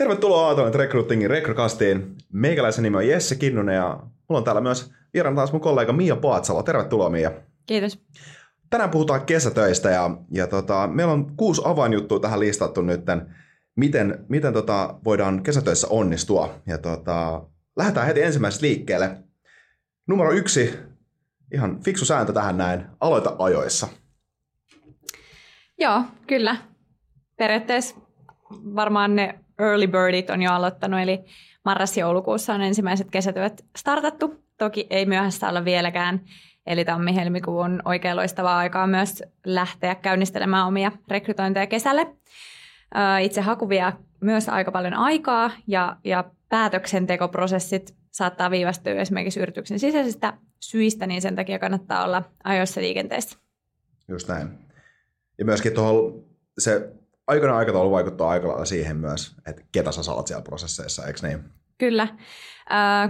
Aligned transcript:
Tervetuloa 0.00 0.50
Atonet 0.50 0.74
Recruitingin 0.74 1.30
Rekrokastiin. 1.30 2.16
Meikäläisen 2.32 2.82
nimi 2.82 2.96
on 2.96 3.08
Jesse 3.08 3.34
Kinnunen 3.34 3.74
ja 3.74 4.00
mulla 4.28 4.38
on 4.38 4.44
täällä 4.44 4.60
myös 4.60 4.92
vieraan 5.14 5.36
taas 5.36 5.52
mun 5.52 5.60
kollega 5.60 5.92
Mia 5.92 6.16
Paatsalo. 6.16 6.62
Tervetuloa 6.62 7.10
Mia. 7.10 7.32
Kiitos. 7.66 7.98
Tänään 8.70 8.90
puhutaan 8.90 9.26
kesätöistä 9.26 9.90
ja, 9.90 10.10
ja 10.30 10.46
tota, 10.46 10.86
meillä 10.86 11.12
on 11.12 11.36
kuusi 11.36 11.62
avainjuttua 11.64 12.20
tähän 12.20 12.40
listattu 12.40 12.82
nyt, 12.82 13.00
miten, 13.76 14.24
miten 14.28 14.52
tota, 14.52 14.94
voidaan 15.04 15.42
kesätöissä 15.42 15.86
onnistua. 15.90 16.54
Ja 16.66 16.78
tota, 16.78 17.42
lähdetään 17.76 18.06
heti 18.06 18.22
ensimmäisestä 18.22 18.66
liikkeelle. 18.66 19.16
Numero 20.06 20.32
yksi, 20.32 20.78
ihan 21.54 21.80
fiksu 21.80 22.04
sääntö 22.04 22.32
tähän 22.32 22.58
näin, 22.58 22.86
aloita 23.00 23.36
ajoissa. 23.38 23.88
Joo, 25.78 26.02
kyllä. 26.26 26.56
Periaatteessa 27.36 27.96
varmaan 28.74 29.16
ne 29.16 29.40
early 29.60 29.86
birdit 29.86 30.30
on 30.30 30.42
jo 30.42 30.52
aloittanut, 30.52 31.00
eli 31.00 31.24
marras-joulukuussa 31.64 32.54
on 32.54 32.62
ensimmäiset 32.62 33.10
kesätyöt 33.10 33.64
startattu. 33.76 34.44
Toki 34.58 34.86
ei 34.90 35.06
myöhäistä 35.06 35.48
olla 35.48 35.64
vieläkään, 35.64 36.20
eli 36.66 36.84
tammi-helmikuu 36.84 37.58
on 37.58 37.82
oikein 37.84 38.16
loistavaa 38.16 38.58
aikaa 38.58 38.86
myös 38.86 39.22
lähteä 39.46 39.94
käynnistelemään 39.94 40.66
omia 40.66 40.92
rekrytointeja 41.08 41.66
kesälle. 41.66 42.06
Itse 43.20 43.40
haku 43.40 43.68
vie 43.68 43.92
myös 44.20 44.48
aika 44.48 44.72
paljon 44.72 44.94
aikaa 44.94 45.50
ja, 45.66 45.96
ja 46.04 46.24
päätöksentekoprosessit 46.48 47.94
saattaa 48.10 48.50
viivästyä 48.50 48.94
esimerkiksi 48.94 49.40
yrityksen 49.40 49.78
sisäisistä 49.78 50.32
syistä, 50.60 51.06
niin 51.06 51.22
sen 51.22 51.36
takia 51.36 51.58
kannattaa 51.58 52.04
olla 52.04 52.22
ajoissa 52.44 52.80
liikenteessä. 52.80 53.38
Just 54.08 54.28
näin. 54.28 54.48
Ja 55.38 55.44
myöskin 55.44 55.72
tuohon 55.72 56.24
se 56.58 56.92
aikana 57.30 57.56
aikataulu 57.56 57.90
vaikuttaa 57.90 58.30
aika 58.30 58.48
lailla 58.48 58.64
siihen 58.64 58.96
myös, 58.96 59.36
että 59.46 59.62
ketä 59.72 59.92
sä 59.92 60.02
saat 60.02 60.26
siellä 60.26 60.42
prosesseissa, 60.42 61.06
eikö 61.06 61.26
niin? 61.28 61.44
Kyllä. 61.78 62.08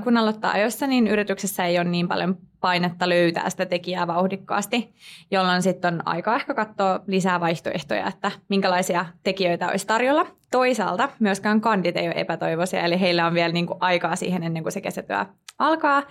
Kun 0.05 0.17
aloittaa 0.17 0.51
ajoissa, 0.51 0.87
niin 0.87 1.07
yrityksessä 1.07 1.65
ei 1.65 1.79
ole 1.79 1.89
niin 1.89 2.09
paljon 2.09 2.39
painetta 2.61 3.09
löytää 3.09 3.51
sitä 3.51 3.67
tekijää 3.67 4.07
vauhdikkaasti, 4.07 4.95
jolloin 5.31 5.63
sitten 5.63 5.95
on 5.95 6.03
aika 6.05 6.37
ehkä 6.37 6.55
katsoa 6.55 7.01
lisää 7.07 7.41
vaihtoehtoja, 7.41 8.09
että 8.09 8.31
minkälaisia 8.49 9.07
tekijöitä 9.23 9.69
olisi 9.69 9.87
tarjolla. 9.87 10.27
Toisaalta 10.51 11.09
myöskään 11.19 11.61
kandit 11.61 11.97
ei 11.97 12.07
ole 12.07 12.15
epätoivoisia, 12.17 12.83
eli 12.83 13.01
heillä 13.01 13.27
on 13.27 13.35
vielä 13.35 13.53
niinku 13.53 13.77
aikaa 13.81 14.17
siihen 14.17 14.43
ennen 14.43 14.63
kuin 14.63 14.73
se 14.73 14.81
kesätyö 14.81 15.27
alkaa. 15.59 16.03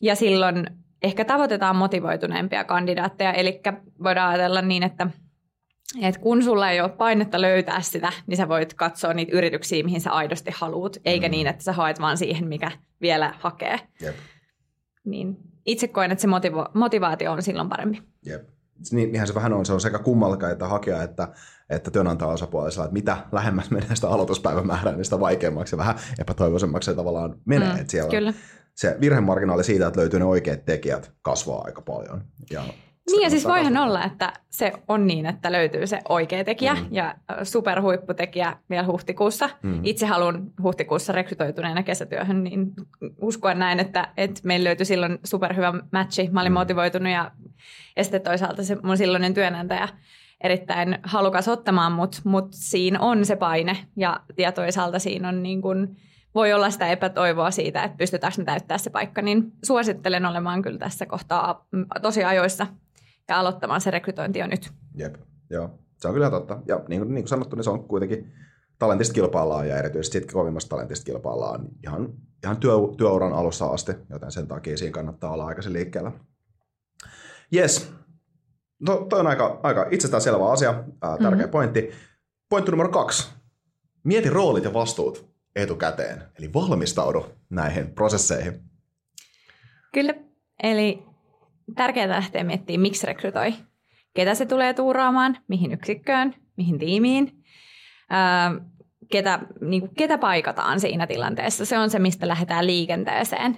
Ja 0.00 0.14
silloin 0.14 0.66
ehkä 1.02 1.24
tavoitetaan 1.24 1.76
motivoituneempia 1.76 2.64
kandidaatteja, 2.64 3.32
eli 3.32 3.60
voidaan 4.02 4.30
ajatella 4.30 4.62
niin, 4.62 4.82
että 4.82 5.06
et 6.02 6.18
kun 6.18 6.42
sulla 6.42 6.70
ei 6.70 6.80
ole 6.80 6.88
painetta 6.88 7.40
löytää 7.40 7.80
sitä, 7.80 8.12
niin 8.26 8.36
sä 8.36 8.48
voit 8.48 8.74
katsoa 8.74 9.14
niitä 9.14 9.36
yrityksiä, 9.36 9.84
mihin 9.84 10.00
sä 10.00 10.10
aidosti 10.10 10.50
haluat, 10.54 10.96
eikä 11.04 11.28
mm. 11.28 11.30
niin, 11.30 11.46
että 11.46 11.64
sä 11.64 11.72
haet 11.72 12.00
vaan 12.00 12.16
siihen, 12.16 12.48
mikä 12.48 12.70
vielä 13.00 13.34
hakee. 13.38 13.80
Jep. 14.00 14.16
Niin 15.04 15.36
itse 15.66 15.88
koen, 15.88 16.12
että 16.12 16.22
se 16.22 16.28
motivo- 16.28 16.70
motivaatio 16.74 17.32
on 17.32 17.42
silloin 17.42 17.68
parempi. 17.68 18.02
Jep. 18.26 18.48
Niin, 18.92 19.08
niinhän 19.12 19.28
se 19.28 19.34
vähän 19.34 19.52
on. 19.52 19.66
Se 19.66 19.72
on 19.72 19.80
sekä 19.80 19.98
kummallakaan, 19.98 20.52
että 20.52 20.68
hakija, 20.68 21.02
että, 21.02 21.28
että 21.70 21.90
työnantaja-osapuolisella, 21.90 22.84
että 22.84 22.92
mitä 22.92 23.16
lähemmäs 23.32 23.70
menee 23.70 23.94
sitä 23.94 24.08
aloituspäivämäärää, 24.08 24.94
niin 24.94 25.04
sitä 25.04 25.20
vaikeammaksi 25.20 25.74
ja 25.74 25.78
vähän 25.78 25.94
epätoivoisemmaksi 26.18 26.90
se 26.90 26.96
tavallaan 26.96 27.34
menee. 27.44 27.72
Mm, 27.72 27.80
että 27.80 27.90
siellä 27.90 28.10
kyllä. 28.10 28.32
Se 28.74 28.96
virhemarginaali 29.00 29.64
siitä, 29.64 29.86
että 29.86 30.00
löytyy 30.00 30.18
ne 30.18 30.24
oikeat 30.24 30.64
tekijät, 30.64 31.12
kasvaa 31.22 31.62
aika 31.64 31.82
paljon. 31.82 32.24
Ja 32.50 32.62
niin 33.10 33.22
ja 33.22 33.30
siis 33.30 33.44
voihan 33.44 33.76
olla, 33.76 34.04
että 34.04 34.32
se 34.50 34.72
on 34.88 35.06
niin, 35.06 35.26
että 35.26 35.52
löytyy 35.52 35.86
se 35.86 36.00
oikea 36.08 36.44
tekijä 36.44 36.74
mm. 36.74 36.86
ja 36.90 37.14
superhuipputekijä 37.42 38.56
vielä 38.70 38.86
huhtikuussa. 38.86 39.50
Mm. 39.62 39.80
Itse 39.82 40.06
haluan 40.06 40.50
huhtikuussa 40.62 41.12
rekrytoituneena 41.12 41.82
kesätyöhön, 41.82 42.44
niin 42.44 42.72
uskoa 43.20 43.54
näin, 43.54 43.80
että, 43.80 44.08
että 44.16 44.40
meillä 44.44 44.64
löytyi 44.64 44.86
silloin 44.86 45.18
superhyvä 45.24 45.74
matchi. 45.92 46.28
Mä 46.32 46.40
olin 46.40 46.52
mm. 46.52 46.58
motivoitunut 46.58 47.12
ja, 47.12 47.30
ja 47.96 48.04
sitten 48.04 48.22
toisaalta 48.22 48.64
se 48.64 48.76
mun 48.82 48.96
silloinen 48.96 49.34
työnantaja 49.34 49.88
erittäin 50.40 50.98
halukas 51.02 51.48
ottamaan, 51.48 51.92
mutta 51.92 52.18
mut 52.24 52.48
siinä 52.50 53.00
on 53.00 53.24
se 53.24 53.36
paine 53.36 53.76
ja, 53.96 54.20
ja 54.38 54.52
toisaalta 54.52 54.98
siinä 54.98 55.28
on 55.28 55.42
niin 55.42 55.62
kuin, 55.62 55.96
voi 56.34 56.52
olla 56.52 56.70
sitä 56.70 56.88
epätoivoa 56.88 57.50
siitä, 57.50 57.82
että 57.82 57.96
pystytäänkö 57.96 58.38
me 58.38 58.44
täyttää 58.44 58.78
se 58.78 58.90
paikka, 58.90 59.22
niin 59.22 59.52
suosittelen 59.64 60.26
olemaan 60.26 60.62
kyllä 60.62 60.78
tässä 60.78 61.06
kohtaa 61.06 61.66
tosi 62.02 62.24
ajoissa 62.24 62.66
ja 63.28 63.40
aloittamaan 63.40 63.80
se 63.80 63.90
rekrytointi 63.90 64.38
jo 64.38 64.46
nyt. 64.46 64.72
Jep, 64.94 65.14
joo. 65.50 65.78
Se 65.96 66.08
on 66.08 66.14
kyllä 66.14 66.30
totta. 66.30 66.62
Ja 66.66 66.80
niin 66.88 67.00
kuin, 67.00 67.14
niin 67.14 67.22
kuin 67.22 67.28
sanottu, 67.28 67.56
niin 67.56 67.64
se 67.64 67.70
on 67.70 67.88
kuitenkin 67.88 68.32
talentista 68.78 69.14
kilpaillaan 69.14 69.68
ja 69.68 69.78
erityisesti 69.78 70.18
sitten 70.18 70.34
kovimmasta 70.34 70.68
talentista 70.68 71.04
kilpaillaan 71.04 71.68
ihan, 71.84 72.12
ihan 72.44 72.56
työ, 72.56 72.72
työuran 72.98 73.32
alussa 73.32 73.66
asti, 73.66 73.92
joten 74.10 74.32
sen 74.32 74.46
takia 74.46 74.76
siinä 74.76 74.92
kannattaa 74.92 75.32
olla 75.32 75.46
aikaisin 75.46 75.72
liikkeellä. 75.72 76.12
Yes. 77.54 77.92
No, 78.80 78.96
toi 79.08 79.20
on 79.20 79.26
aika, 79.26 79.60
aika 79.62 79.86
itsestään 79.90 80.20
selvä 80.20 80.50
asia, 80.50 80.70
ää, 81.02 81.18
tärkeä 81.18 81.30
mm-hmm. 81.30 81.50
pointti. 81.50 81.90
Pointti 82.48 82.70
numero 82.70 82.88
kaksi. 82.88 83.32
Mieti 84.04 84.30
roolit 84.30 84.64
ja 84.64 84.72
vastuut 84.72 85.30
etukäteen, 85.56 86.22
eli 86.38 86.52
valmistaudu 86.52 87.26
näihin 87.50 87.94
prosesseihin. 87.94 88.62
Kyllä, 89.92 90.14
eli 90.62 91.02
tärkeää 91.74 92.08
lähteä 92.08 92.44
miettimään, 92.44 92.82
miksi 92.82 93.06
rekrytoi. 93.06 93.54
Ketä 94.14 94.34
se 94.34 94.46
tulee 94.46 94.74
tuuraamaan, 94.74 95.38
mihin 95.48 95.72
yksikköön, 95.72 96.34
mihin 96.56 96.78
tiimiin, 96.78 97.44
ää, 98.10 98.52
ketä, 99.10 99.38
niin 99.60 99.80
kuin, 99.80 99.94
ketä 99.94 100.18
paikataan 100.18 100.80
siinä 100.80 101.06
tilanteessa. 101.06 101.64
Se 101.64 101.78
on 101.78 101.90
se, 101.90 101.98
mistä 101.98 102.28
lähdetään 102.28 102.66
liikenteeseen. 102.66 103.56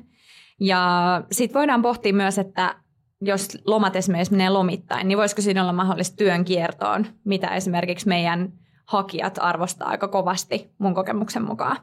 Ja 0.61 1.23
sitten 1.33 1.59
voidaan 1.59 1.83
pohtia 1.83 2.15
myös, 2.15 2.39
että 2.39 2.75
jos 3.21 3.59
lomat 3.67 3.97
esimerkiksi 3.97 4.33
menee 4.33 4.51
lomittain, 4.51 5.09
niin 5.09 5.19
voisiko 5.19 5.43
siinä 5.43 5.63
olla 5.63 5.73
mahdollista 5.73 6.17
työn 6.17 6.45
kiertoon, 6.45 7.07
mitä 7.25 7.49
esimerkiksi 7.49 8.09
meidän 8.09 8.53
hakijat 8.87 9.39
arvostaa 9.41 9.89
aika 9.89 10.09
kovasti 10.09 10.71
mun 10.79 10.95
kokemuksen 10.95 11.45
mukaan. 11.45 11.77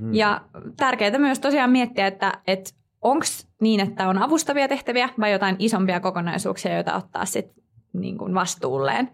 Hmm. 0.00 0.14
Ja 0.14 0.40
tärkeää 0.76 1.18
myös 1.18 1.38
tosiaan 1.38 1.70
miettiä, 1.70 2.06
että, 2.06 2.32
että 2.46 2.70
onko 3.02 3.24
niin, 3.62 3.80
että 3.80 4.08
on 4.08 4.18
avustavia 4.18 4.68
tehtäviä 4.68 5.08
vai 5.20 5.32
jotain 5.32 5.56
isompia 5.58 6.00
kokonaisuuksia, 6.00 6.74
joita 6.74 6.96
ottaa 6.96 7.24
sitten 7.24 7.64
niin 7.92 8.18
kuin 8.18 8.34
vastuulleen. 8.34 9.10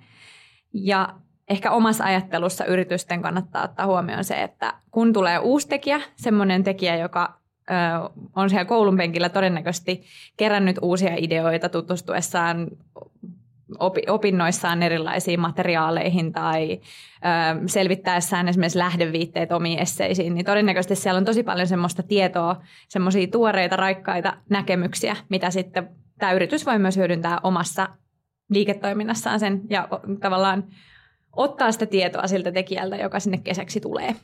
Ja 0.72 1.14
ehkä 1.48 1.70
omassa 1.70 2.04
ajattelussa 2.04 2.64
yritysten 2.64 3.22
kannattaa 3.22 3.64
ottaa 3.64 3.86
huomioon 3.86 4.24
se, 4.24 4.42
että 4.42 4.74
kun 4.90 5.12
tulee 5.12 5.38
uusi 5.38 5.68
tekijä, 5.68 6.00
semmoinen 6.16 6.64
tekijä, 6.64 6.96
joka 6.96 7.40
ö, 7.70 7.74
on 8.36 8.50
siellä 8.50 8.64
koulun 8.64 8.96
penkillä 8.96 9.28
todennäköisesti 9.28 10.02
kerännyt 10.36 10.76
uusia 10.82 11.14
ideoita 11.16 11.68
tutustuessaan 11.68 12.68
opinnoissaan 14.08 14.82
erilaisiin 14.82 15.40
materiaaleihin 15.40 16.32
tai 16.32 16.72
ö, 16.72 17.68
selvittäessään 17.68 18.48
esimerkiksi 18.48 18.78
lähdeviitteet 18.78 19.52
omiin 19.52 19.78
esseisiin, 19.78 20.34
niin 20.34 20.46
todennäköisesti 20.46 20.96
siellä 20.96 21.18
on 21.18 21.24
tosi 21.24 21.42
paljon 21.42 21.66
semmoista 21.66 22.02
tietoa, 22.02 22.62
semmoisia 22.88 23.26
tuoreita, 23.26 23.76
raikkaita 23.76 24.36
näkemyksiä, 24.50 25.16
mitä 25.28 25.50
sitten 25.50 25.88
tämä 26.18 26.32
yritys 26.32 26.66
voi 26.66 26.78
myös 26.78 26.96
hyödyntää 26.96 27.40
omassa 27.42 27.88
liiketoiminnassaan 28.50 29.40
sen 29.40 29.62
ja 29.70 29.88
tavallaan 30.20 30.64
ottaa 31.36 31.72
sitä 31.72 31.86
tietoa 31.86 32.26
siltä 32.26 32.52
tekijältä, 32.52 32.96
joka 32.96 33.20
sinne 33.20 33.38
kesäksi 33.38 33.80
tulee. 33.80 34.14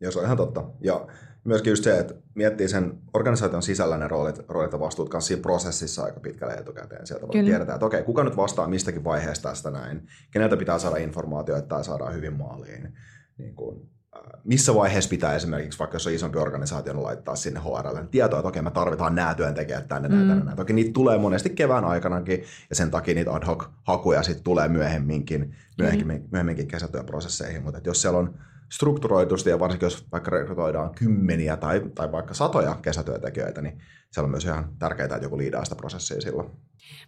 Ja 0.00 0.10
se 0.10 0.18
on 0.18 0.24
ihan 0.24 0.36
totta. 0.36 0.64
Ja 0.80 1.06
myöskin 1.44 1.70
just 1.70 1.84
se, 1.84 1.98
että 1.98 2.14
miettii 2.34 2.68
sen 2.68 2.98
organisaation 3.14 3.62
sisällä 3.62 3.98
ne 3.98 4.08
roolit, 4.08 4.40
roolit 4.48 4.72
ja 4.72 4.80
vastuut 4.80 5.08
kanssa 5.08 5.28
siinä 5.28 5.42
prosessissa 5.42 6.04
aika 6.04 6.20
pitkälle 6.20 6.54
etukäteen. 6.54 7.06
Sieltä 7.06 7.26
voi 7.26 7.44
tiedetään, 7.44 7.76
että 7.76 7.86
okei, 7.86 8.02
kuka 8.02 8.24
nyt 8.24 8.36
vastaa 8.36 8.68
mistäkin 8.68 9.04
vaiheesta 9.04 9.48
tästä 9.48 9.70
näin, 9.70 10.06
keneltä 10.30 10.56
pitää 10.56 10.78
saada 10.78 10.96
informaatio, 10.96 11.56
että 11.56 11.68
tämä 11.68 11.82
saadaan 11.82 12.14
hyvin 12.14 12.32
maaliin. 12.32 12.94
Niin 13.38 13.54
kuin, 13.54 13.90
äh, 14.16 14.40
missä 14.44 14.74
vaiheessa 14.74 15.10
pitää 15.10 15.34
esimerkiksi, 15.34 15.78
vaikka 15.78 15.94
jos 15.94 16.06
on 16.06 16.12
isompi 16.12 16.38
organisaatio, 16.38 16.92
niin 16.92 17.02
laittaa 17.02 17.36
sinne 17.36 17.60
HRL 17.60 17.98
tietoa, 18.10 18.38
että 18.38 18.48
okei, 18.48 18.62
me 18.62 18.70
tarvitaan 18.70 19.14
nämä 19.14 19.34
työntekijät 19.34 19.88
tänne, 19.88 20.08
mm. 20.08 20.14
tänne, 20.14 20.34
tänne. 20.34 20.54
Toki 20.56 20.72
niitä 20.72 20.92
tulee 20.92 21.18
monesti 21.18 21.50
kevään 21.50 21.84
aikanakin, 21.84 22.44
ja 22.70 22.76
sen 22.76 22.90
takia 22.90 23.14
niitä 23.14 23.32
ad 23.32 23.46
hoc 23.46 23.64
hakuja 23.84 24.22
sitten 24.22 24.44
tulee 24.44 24.68
myöhemminkin, 24.68 25.56
myöhemminkin, 25.78 26.22
mm. 26.22 26.28
myöhemminkin 26.30 26.68
kesätyöprosesseihin, 26.68 27.62
mutta 27.62 27.80
jos 27.84 28.02
siellä 28.02 28.18
on 28.18 28.34
strukturoitusti 28.72 29.50
ja 29.50 29.60
varsinkin 29.60 29.86
jos 29.86 30.06
vaikka 30.12 30.30
rekrytoidaan 30.30 30.94
kymmeniä 30.94 31.56
tai, 31.56 31.82
tai 31.94 32.12
vaikka 32.12 32.34
satoja 32.34 32.74
kesätyötekijöitä, 32.82 33.62
niin 33.62 33.78
siellä 34.10 34.26
on 34.26 34.30
myös 34.30 34.44
ihan 34.44 34.68
tärkeää, 34.78 35.04
että 35.04 35.26
joku 35.26 35.38
liidaa 35.38 35.64
sitä 35.64 35.76
prosessia 35.76 36.20
silloin. 36.20 36.50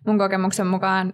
Mun 0.07 0.19
kokemuksen 0.19 0.67
mukaan, 0.67 1.13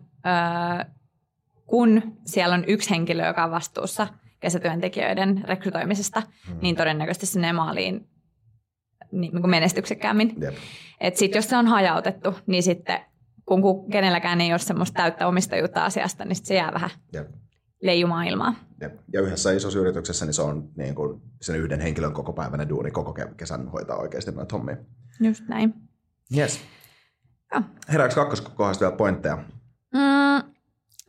kun 1.66 2.02
siellä 2.24 2.54
on 2.54 2.64
yksi 2.66 2.90
henkilö, 2.90 3.26
joka 3.26 3.44
on 3.44 3.50
vastuussa 3.50 4.06
kesätyöntekijöiden 4.40 5.44
rekrytoimisesta, 5.44 6.22
hmm. 6.48 6.58
niin 6.62 6.76
todennäköisesti 6.76 7.26
se 7.26 7.38
menee 7.38 7.52
maaliin 7.52 8.08
niin 9.12 9.32
kuin 9.32 9.50
menestyksekkäämmin. 9.50 10.36
Sitten 11.14 11.38
jos 11.38 11.48
se 11.48 11.56
on 11.56 11.66
hajautettu, 11.66 12.34
niin 12.46 12.62
sitten 12.62 13.00
kun 13.46 13.90
kenelläkään 13.90 14.40
ei 14.40 14.52
ole 14.52 14.58
semmoista 14.58 14.96
täyttä 14.96 15.26
omistajuutta 15.26 15.84
asiasta, 15.84 16.24
niin 16.24 16.36
se 16.36 16.54
jää 16.54 16.72
vähän 16.72 16.90
Jep 17.12 17.39
leijumaailmaa. 17.82 18.54
Ja, 18.80 18.90
ja 19.12 19.20
yhdessä 19.20 19.52
isossa 19.52 19.78
yrityksessä 19.78 20.24
niin 20.24 20.34
se 20.34 20.42
on 20.42 20.68
niin 20.76 20.94
kuin 20.94 21.22
sen 21.40 21.56
yhden 21.56 21.80
henkilön 21.80 22.12
koko 22.12 22.32
päivänä 22.32 22.68
duuni 22.68 22.90
koko 22.90 23.14
kesän 23.36 23.68
hoitaa 23.68 23.96
oikeasti 23.96 24.32
noita 24.32 24.56
hommia. 24.56 24.76
Just 25.20 25.44
näin. 25.48 25.74
Yes. 26.36 26.60
Herääkö 27.92 28.14
kakkoskohdasta 28.14 28.84
vielä 28.84 28.96
pointteja? 28.96 29.38
Mm, 29.94 30.52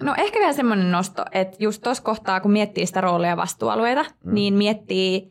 no 0.01 0.15
ehkä 0.17 0.39
vielä 0.39 0.53
semmoinen 0.53 0.91
nosto, 0.91 1.25
että 1.31 1.57
just 1.59 1.81
tuossa 1.81 2.03
kohtaa, 2.03 2.39
kun 2.39 2.51
miettii 2.51 2.85
sitä 2.85 3.01
roolia 3.01 3.29
ja 3.29 3.37
vastuualueita, 3.37 4.03
mm. 4.03 4.33
niin 4.33 4.53
miettii 4.53 5.30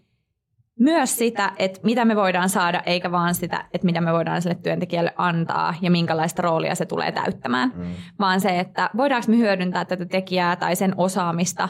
myös 0.80 1.16
sitä, 1.16 1.52
että 1.56 1.80
mitä 1.84 2.04
me 2.04 2.16
voidaan 2.16 2.48
saada, 2.48 2.82
eikä 2.86 3.12
vaan 3.12 3.34
sitä, 3.34 3.64
että 3.74 3.84
mitä 3.84 4.00
me 4.00 4.12
voidaan 4.12 4.42
sille 4.42 4.54
työntekijälle 4.54 5.14
antaa 5.16 5.74
ja 5.80 5.90
minkälaista 5.90 6.42
roolia 6.42 6.74
se 6.74 6.86
tulee 6.86 7.12
täyttämään. 7.12 7.72
Mm. 7.76 7.84
Vaan 8.18 8.40
se, 8.40 8.58
että 8.58 8.90
voidaanko 8.96 9.30
me 9.30 9.36
hyödyntää 9.36 9.84
tätä 9.84 10.04
tekijää 10.04 10.56
tai 10.56 10.76
sen 10.76 10.94
osaamista 10.96 11.68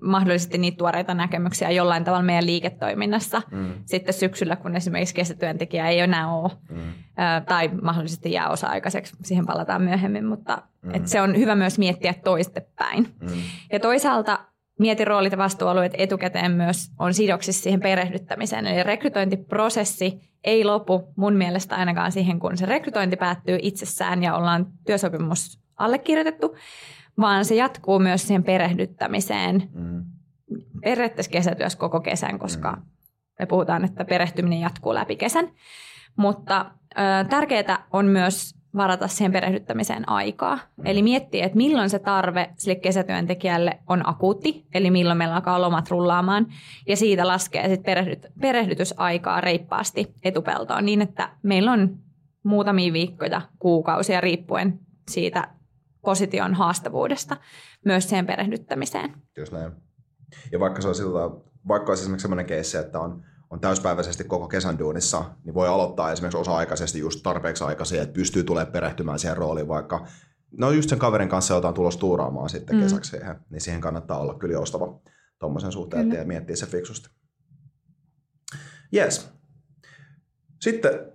mahdollisesti 0.00 0.58
niitä 0.58 0.76
tuoreita 0.76 1.14
näkemyksiä 1.14 1.70
jollain 1.70 2.04
tavalla 2.04 2.24
meidän 2.24 2.46
liiketoiminnassa 2.46 3.42
mm. 3.50 3.72
sitten 3.84 4.14
syksyllä, 4.14 4.56
kun 4.56 4.76
esimerkiksi 4.76 5.14
kesätyöntekijä 5.14 5.88
ei 5.88 6.00
enää 6.00 6.34
ole, 6.34 6.50
mm. 6.70 6.78
tai 7.46 7.70
mahdollisesti 7.82 8.32
jää 8.32 8.48
osa-aikaiseksi, 8.48 9.16
siihen 9.22 9.46
palataan 9.46 9.82
myöhemmin, 9.82 10.24
mutta 10.24 10.62
mm. 10.82 10.94
et 10.94 11.06
se 11.06 11.20
on 11.20 11.36
hyvä 11.36 11.54
myös 11.54 11.78
miettiä 11.78 12.14
toistepäin. 12.24 13.14
Mm. 13.20 13.28
Ja 13.72 13.80
toisaalta 13.80 14.38
mieti 14.78 15.04
roolit 15.04 15.32
ja 15.32 15.38
vastuualueet 15.38 15.92
etukäteen 15.98 16.52
myös 16.52 16.90
on 16.98 17.14
sidoksissa 17.14 17.62
siihen 17.62 17.80
perehdyttämiseen, 17.80 18.66
eli 18.66 18.82
rekrytointiprosessi 18.82 20.20
ei 20.44 20.64
lopu 20.64 21.12
mun 21.16 21.34
mielestä 21.34 21.76
ainakaan 21.76 22.12
siihen, 22.12 22.38
kun 22.38 22.56
se 22.56 22.66
rekrytointi 22.66 23.16
päättyy 23.16 23.58
itsessään 23.62 24.22
ja 24.22 24.34
ollaan 24.36 24.66
työsopimus 24.86 25.60
allekirjoitettu, 25.76 26.56
vaan 27.20 27.44
se 27.44 27.54
jatkuu 27.54 27.98
myös 27.98 28.26
siihen 28.26 28.44
perehdyttämiseen. 28.44 29.68
Mm. 29.74 30.04
Periaatteessa 30.84 31.32
kesätyössä 31.32 31.78
koko 31.78 32.00
kesän, 32.00 32.38
koska 32.38 32.72
mm. 32.72 32.82
me 33.38 33.46
puhutaan, 33.46 33.84
että 33.84 34.04
perehtyminen 34.04 34.60
jatkuu 34.60 34.94
läpi 34.94 35.16
kesän. 35.16 35.48
Mutta 36.16 36.70
ö, 36.98 37.28
tärkeää 37.30 37.86
on 37.92 38.06
myös 38.06 38.54
varata 38.76 39.08
siihen 39.08 39.32
perehdyttämiseen 39.32 40.08
aikaa. 40.08 40.58
Eli 40.84 41.02
miettiä, 41.02 41.44
että 41.44 41.56
milloin 41.56 41.90
se 41.90 41.98
tarve 41.98 42.50
sille 42.56 42.74
kesätyöntekijälle 42.74 43.78
on 43.88 44.08
akuutti, 44.08 44.66
eli 44.74 44.90
milloin 44.90 45.18
meillä 45.18 45.34
alkaa 45.34 45.60
lomat 45.60 45.90
rullaamaan, 45.90 46.46
ja 46.88 46.96
siitä 46.96 47.26
laskee 47.26 47.68
sitten 47.68 47.84
perehdyt, 47.84 48.26
perehdytysaikaa 48.40 49.40
reippaasti 49.40 50.14
etupeltoon 50.22 50.84
niin, 50.84 51.02
että 51.02 51.30
meillä 51.42 51.72
on 51.72 51.96
muutamia 52.42 52.92
viikkoja, 52.92 53.42
kuukausia 53.58 54.20
riippuen 54.20 54.78
siitä 55.08 55.48
position 56.00 56.54
haastavuudesta 56.54 57.36
myös 57.84 58.08
siihen 58.08 58.26
perehdyttämiseen. 58.26 59.12
Just 59.36 59.52
näin. 59.52 59.72
Ja 60.52 60.60
vaikka 60.60 60.82
se 60.82 60.88
on 60.88 60.94
sillä, 60.94 61.30
vaikka 61.68 61.90
olisi 61.90 62.02
esimerkiksi 62.02 62.22
sellainen 62.22 62.46
keissi, 62.46 62.76
että 62.76 63.00
on, 63.00 63.24
on 63.50 63.60
täyspäiväisesti 63.60 64.24
koko 64.24 64.48
kesän 64.48 64.78
duunissa, 64.78 65.24
niin 65.44 65.54
voi 65.54 65.68
aloittaa 65.68 66.12
esimerkiksi 66.12 66.38
osa-aikaisesti 66.38 66.98
just 66.98 67.20
tarpeeksi 67.22 67.64
aikaisin, 67.64 68.02
että 68.02 68.14
pystyy 68.14 68.44
tulemaan 68.44 68.72
perehtymään 68.72 69.18
siihen 69.18 69.36
rooliin, 69.36 69.68
vaikka 69.68 70.06
no 70.58 70.70
just 70.70 70.88
sen 70.88 70.98
kaverin 70.98 71.28
kanssa 71.28 71.54
jotain 71.54 71.74
tulos 71.74 71.96
tuuraamaan 71.96 72.48
sitten 72.48 72.76
mm. 72.76 72.82
kesäksi 72.82 73.10
siihen, 73.10 73.36
niin 73.50 73.60
siihen 73.60 73.80
kannattaa 73.80 74.18
olla 74.18 74.34
kyllä 74.34 74.52
joustava 74.52 75.00
tuommoisen 75.38 75.72
suhteen 75.72 76.12
ja 76.12 76.24
miettiä 76.24 76.56
se 76.56 76.66
fiksusti. 76.66 77.08
Yes. 78.94 79.28
Sitten 80.60 81.12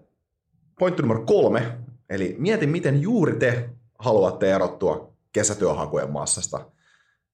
pointti 0.79 1.01
numero 1.01 1.25
kolme, 1.25 1.77
eli 2.09 2.35
mieti 2.39 2.67
miten 2.67 3.01
juuri 3.01 3.35
te 3.35 3.69
haluatte 3.99 4.51
erottua 4.51 5.13
kesätyöhakujen 5.33 6.11
massasta, 6.11 6.71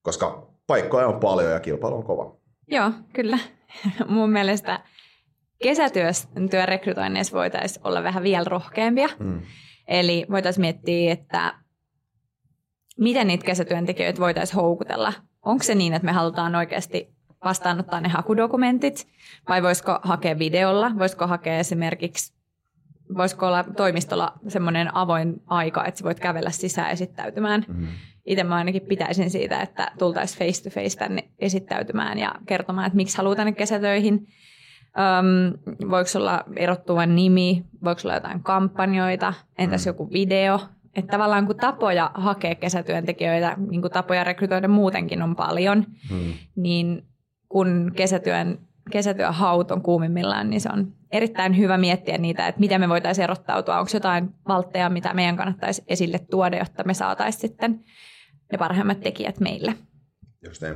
koska 0.02 0.50
paikkoja 0.66 1.06
on 1.08 1.20
paljon 1.20 1.52
ja 1.52 1.60
kilpailu 1.60 1.96
on 1.96 2.04
kova. 2.04 2.36
Joo, 2.66 2.92
kyllä. 3.12 3.38
Mun 4.08 4.30
mielestä 4.30 4.80
kesätyörekrytoinneissa 5.62 7.36
voitaisiin 7.36 7.86
olla 7.86 8.02
vähän 8.02 8.22
vielä 8.22 8.44
rohkeampia. 8.44 9.08
Mm. 9.18 9.42
Eli 9.88 10.26
voitaisiin 10.30 10.60
miettiä, 10.60 11.12
että 11.12 11.54
miten 12.98 13.26
niitä 13.26 13.46
kesätyöntekijöitä 13.46 14.20
voitaisiin 14.20 14.56
houkutella. 14.56 15.12
Onko 15.42 15.62
se 15.62 15.74
niin, 15.74 15.94
että 15.94 16.06
me 16.06 16.12
halutaan 16.12 16.54
oikeasti 16.54 17.14
vastaanottaa 17.44 18.00
ne 18.00 18.08
hakudokumentit, 18.08 19.08
vai 19.48 19.62
voisiko 19.62 19.98
hakea 20.02 20.38
videolla, 20.38 20.90
voisiko 20.98 21.26
hakea 21.26 21.58
esimerkiksi 21.58 22.38
voisiko 23.16 23.46
olla 23.46 23.64
toimistolla 23.76 24.32
semmoinen 24.48 24.96
avoin 24.96 25.42
aika, 25.46 25.84
että 25.84 25.98
sä 25.98 26.04
voit 26.04 26.20
kävellä 26.20 26.50
sisään 26.50 26.90
esittäytymään. 26.90 27.64
Mm-hmm. 27.68 27.88
Itse 28.28 28.44
mä 28.44 28.54
ainakin 28.54 28.82
pitäisin 28.82 29.30
siitä, 29.30 29.62
että 29.62 29.92
tultaisiin 29.98 30.38
face 30.38 30.62
to 30.62 30.70
face 30.70 30.98
tänne 30.98 31.24
esittäytymään 31.38 32.18
ja 32.18 32.34
kertomaan, 32.46 32.86
että 32.86 32.96
miksi 32.96 33.16
haluaa 33.16 33.36
tänne 33.36 33.52
kesätöihin. 33.52 34.26
Öm, 34.98 35.88
voiko 35.90 36.10
olla 36.16 36.44
erottuva 36.56 37.06
nimi, 37.06 37.64
voiko 37.84 38.00
olla 38.04 38.14
jotain 38.14 38.42
kampanjoita, 38.42 39.34
entäs 39.58 39.86
mm. 39.86 39.90
joku 39.90 40.10
video. 40.12 40.60
Että 40.96 41.10
tavallaan 41.10 41.46
kun 41.46 41.56
tapoja 41.56 42.10
hakea 42.14 42.54
kesätyöntekijöitä, 42.54 43.56
niin 43.70 43.80
kuin 43.80 43.92
tapoja 43.92 44.24
rekrytoida 44.24 44.68
muutenkin 44.68 45.22
on 45.22 45.36
paljon, 45.36 45.84
mm. 46.10 46.32
niin 46.56 47.02
kun 47.48 47.92
kesätyön 47.96 48.58
kesätyöhaut 48.90 49.70
on 49.70 49.82
kuumimmillaan, 49.82 50.50
niin 50.50 50.60
se 50.60 50.68
on 50.72 50.92
erittäin 51.12 51.58
hyvä 51.58 51.78
miettiä 51.78 52.18
niitä, 52.18 52.48
että 52.48 52.60
miten 52.60 52.80
me 52.80 52.88
voitaisiin 52.88 53.24
erottautua. 53.24 53.78
Onko 53.78 53.90
jotain 53.94 54.34
valtteja, 54.48 54.90
mitä 54.90 55.14
meidän 55.14 55.36
kannattaisi 55.36 55.82
esille 55.86 56.18
tuoda, 56.30 56.58
jotta 56.58 56.84
me 56.84 56.94
saataisiin 56.94 57.40
sitten 57.40 57.84
ne 58.52 58.58
parhaimmat 58.58 59.00
tekijät 59.00 59.40
meille. 59.40 59.74
Just 60.44 60.62
niin. 60.62 60.74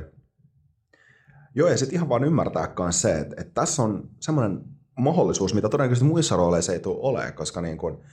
Joo, 1.55 1.69
ja 1.69 1.77
sitten 1.77 1.95
ihan 1.95 2.09
vaan 2.09 2.23
ymmärtää 2.23 2.73
myös 2.79 3.01
se, 3.01 3.19
että, 3.19 3.35
että 3.41 3.53
tässä 3.53 3.83
on 3.83 4.09
semmoinen 4.19 4.61
mahdollisuus, 4.99 5.53
mitä 5.53 5.69
todennäköisesti 5.69 6.05
muissa 6.05 6.35
rooleissa 6.35 6.73
ei 6.73 6.79
tule 6.79 6.99
ole, 6.99 7.31
koska 7.31 7.61
niin 7.61 7.77
kuin– 7.77 7.97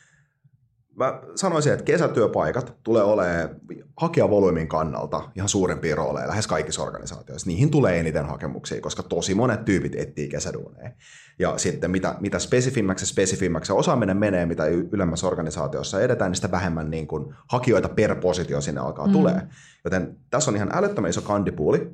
mä 0.96 1.20
sanoisin, 1.34 1.72
että 1.72 1.84
kesätyöpaikat 1.84 2.76
tulee 2.82 3.02
olemaan 3.02 3.48
hakijavolyymin 3.96 4.68
kannalta 4.68 5.30
ihan 5.36 5.48
suurempia 5.48 5.96
rooleja 5.96 6.28
lähes 6.28 6.46
kaikissa 6.46 6.82
organisaatioissa. 6.82 7.48
Niihin 7.48 7.70
tulee 7.70 8.00
eniten 8.00 8.26
hakemuksia, 8.26 8.80
koska 8.80 9.02
tosi 9.02 9.34
monet 9.34 9.64
tyypit 9.64 9.94
etsii 9.94 10.28
kesäduuneja. 10.28 10.90
Ja 11.38 11.58
sitten 11.58 11.90
mitä, 11.90 12.14
mitä 12.20 12.38
spesifimmäksi 12.38 13.02
ja 13.02 13.06
spesifimmäksi 13.06 13.72
osaaminen 13.72 14.16
menee, 14.16 14.46
mitä 14.46 14.64
ylemmässä 14.66 15.26
organisaatiossa 15.26 16.00
edetään, 16.00 16.30
niin 16.30 16.36
sitä 16.36 16.50
vähemmän 16.50 16.90
niin 16.90 17.06
kuin 17.06 17.34
hakijoita 17.48 17.88
per 17.88 18.14
positio 18.14 18.60
sinne 18.60 18.80
alkaa 18.80 19.06
mm. 19.06 19.12
tulee. 19.12 19.42
Joten 19.84 20.16
tässä 20.30 20.50
on 20.50 20.56
ihan 20.56 20.70
älyttömän 20.72 21.10
iso 21.10 21.22
kandipuuli, 21.22 21.90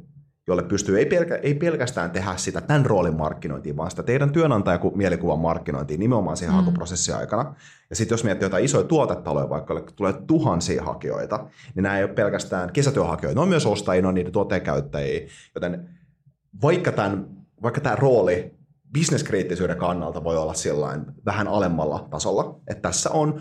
jolle 0.47 0.63
pystyy 0.63 0.99
ei, 0.99 1.07
pelkä, 1.07 1.37
ei 1.37 1.55
pelkästään 1.55 2.11
tehdä 2.11 2.37
sitä 2.37 2.61
tämän 2.61 2.87
roolin 2.87 3.17
markkinointia, 3.17 3.77
vaan 3.77 3.91
sitä 3.91 4.03
teidän 4.03 4.31
työnantajamielikuvan 4.33 5.39
markkinointia 5.39 5.99
nimenomaan 5.99 6.37
siihen 6.37 6.55
mm. 6.55 6.59
hakuprosessin 6.59 7.17
aikana. 7.17 7.55
Ja 7.91 7.97
sitten 7.97 8.15
jos 8.15 8.25
miettii 8.25 8.47
jotain 8.47 8.65
isoja 8.65 8.85
tuotetaloja, 8.85 9.49
vaikka 9.49 9.83
tulee 9.97 10.13
tuhansia 10.27 10.85
hakijoita, 10.85 11.47
niin 11.75 11.83
nämä 11.83 11.99
ei 11.99 12.05
ole 12.05 12.13
pelkästään 12.13 12.73
kesätyöhakijoita, 12.73 13.39
ne 13.39 13.43
on 13.43 13.49
myös 13.49 13.67
ostajia, 13.67 14.03
ne 14.03 14.09
on 14.09 14.15
niiden 14.15 14.33
tuoteenkäyttäjiä. 14.33 15.27
Joten 15.55 15.89
vaikka, 16.63 16.93
tämän, 16.93 17.27
vaikka 17.63 17.81
tämä 17.81 17.97
rooli 17.97 18.55
bisneskriittisyyden 18.93 19.77
kannalta 19.77 20.25
voi 20.25 20.37
olla 20.37 20.55
sillain 20.55 21.05
vähän 21.25 21.49
alemmalla 21.49 22.07
tasolla, 22.11 22.61
että 22.69 22.83
tässä 22.83 23.11
on 23.11 23.41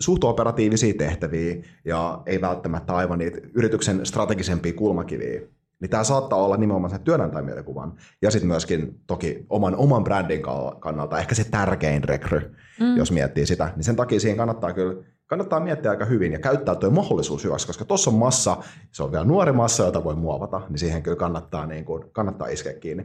suht 0.00 0.24
operatiivisia 0.24 0.94
tehtäviä 0.98 1.56
ja 1.84 2.22
ei 2.26 2.40
välttämättä 2.40 2.96
aivan 2.96 3.18
niitä 3.18 3.38
yrityksen 3.54 4.06
strategisempia 4.06 4.72
kulmakiviä, 4.72 5.40
niin 5.80 5.90
tämä 5.90 6.04
saattaa 6.04 6.38
olla 6.38 6.56
nimenomaan 6.56 6.90
sen 6.90 7.00
työnantajamielikuvan 7.00 7.92
ja 8.22 8.30
sitten 8.30 8.48
myöskin 8.48 9.00
toki 9.06 9.46
oman, 9.48 9.76
oman 9.76 10.04
brändin 10.04 10.42
kannalta 10.80 11.18
ehkä 11.18 11.34
se 11.34 11.44
tärkein 11.50 12.04
rekry, 12.04 12.56
mm. 12.80 12.96
jos 12.96 13.12
miettii 13.12 13.46
sitä. 13.46 13.72
Niin 13.76 13.84
sen 13.84 13.96
takia 13.96 14.20
siihen 14.20 14.36
kannattaa 14.36 14.72
kyllä 14.72 15.02
kannattaa 15.26 15.60
miettiä 15.60 15.90
aika 15.90 16.04
hyvin 16.04 16.32
ja 16.32 16.38
käyttää 16.38 16.74
tuo 16.74 16.90
mahdollisuus 16.90 17.44
hyväksi, 17.44 17.66
koska 17.66 17.84
tuossa 17.84 18.10
on 18.10 18.16
massa, 18.16 18.56
se 18.92 19.02
on 19.02 19.12
vielä 19.12 19.24
nuori 19.24 19.52
massa, 19.52 19.84
jota 19.84 20.04
voi 20.04 20.16
muovata, 20.16 20.60
niin 20.68 20.78
siihen 20.78 21.02
kyllä 21.02 21.16
kannattaa, 21.16 21.66
niin 21.66 21.84
kuin, 21.84 22.04
kannattaa 22.12 22.48
iskeä 22.48 22.72
kiinni. 22.72 23.04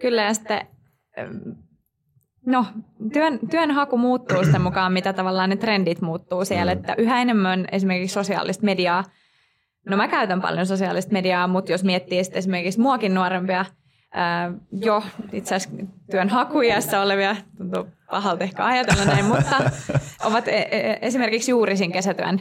Kyllä 0.00 0.22
ja 0.22 0.34
sitten 0.34 0.66
No, 2.46 2.66
työn, 3.12 3.38
työnhaku 3.50 3.98
muuttuu 3.98 4.44
sen 4.44 4.62
mukaan, 4.62 4.92
mitä 4.92 5.12
tavallaan 5.12 5.50
ne 5.50 5.56
trendit 5.56 6.00
muuttuu 6.00 6.44
siellä, 6.44 6.74
mm. 6.74 6.78
että 6.78 6.94
yhä 6.98 7.22
enemmän 7.22 7.66
esimerkiksi 7.72 8.14
sosiaalista 8.14 8.64
mediaa 8.64 9.04
No 9.88 9.96
mä 9.96 10.08
käytän 10.08 10.40
paljon 10.40 10.66
sosiaalista 10.66 11.12
mediaa, 11.12 11.46
mutta 11.46 11.72
jos 11.72 11.84
miettii 11.84 12.24
sitten 12.24 12.38
esimerkiksi 12.38 12.80
muakin 12.80 13.14
nuorempia, 13.14 13.64
ää, 14.12 14.52
jo 14.72 15.02
itse 15.32 15.54
asiassa 15.54 15.86
työnhakujassa 16.10 17.00
olevia, 17.00 17.36
tuntuu 17.58 17.86
pahalta 18.10 18.44
ehkä 18.44 18.64
ajatella 18.64 19.04
näin, 19.04 19.24
mutta 19.24 19.56
ovat 20.28 20.48
e- 20.48 20.68
e- 20.70 20.98
esimerkiksi 21.02 21.50
juuri 21.50 21.76
siinä 21.76 21.92
kesätyön, 21.92 22.40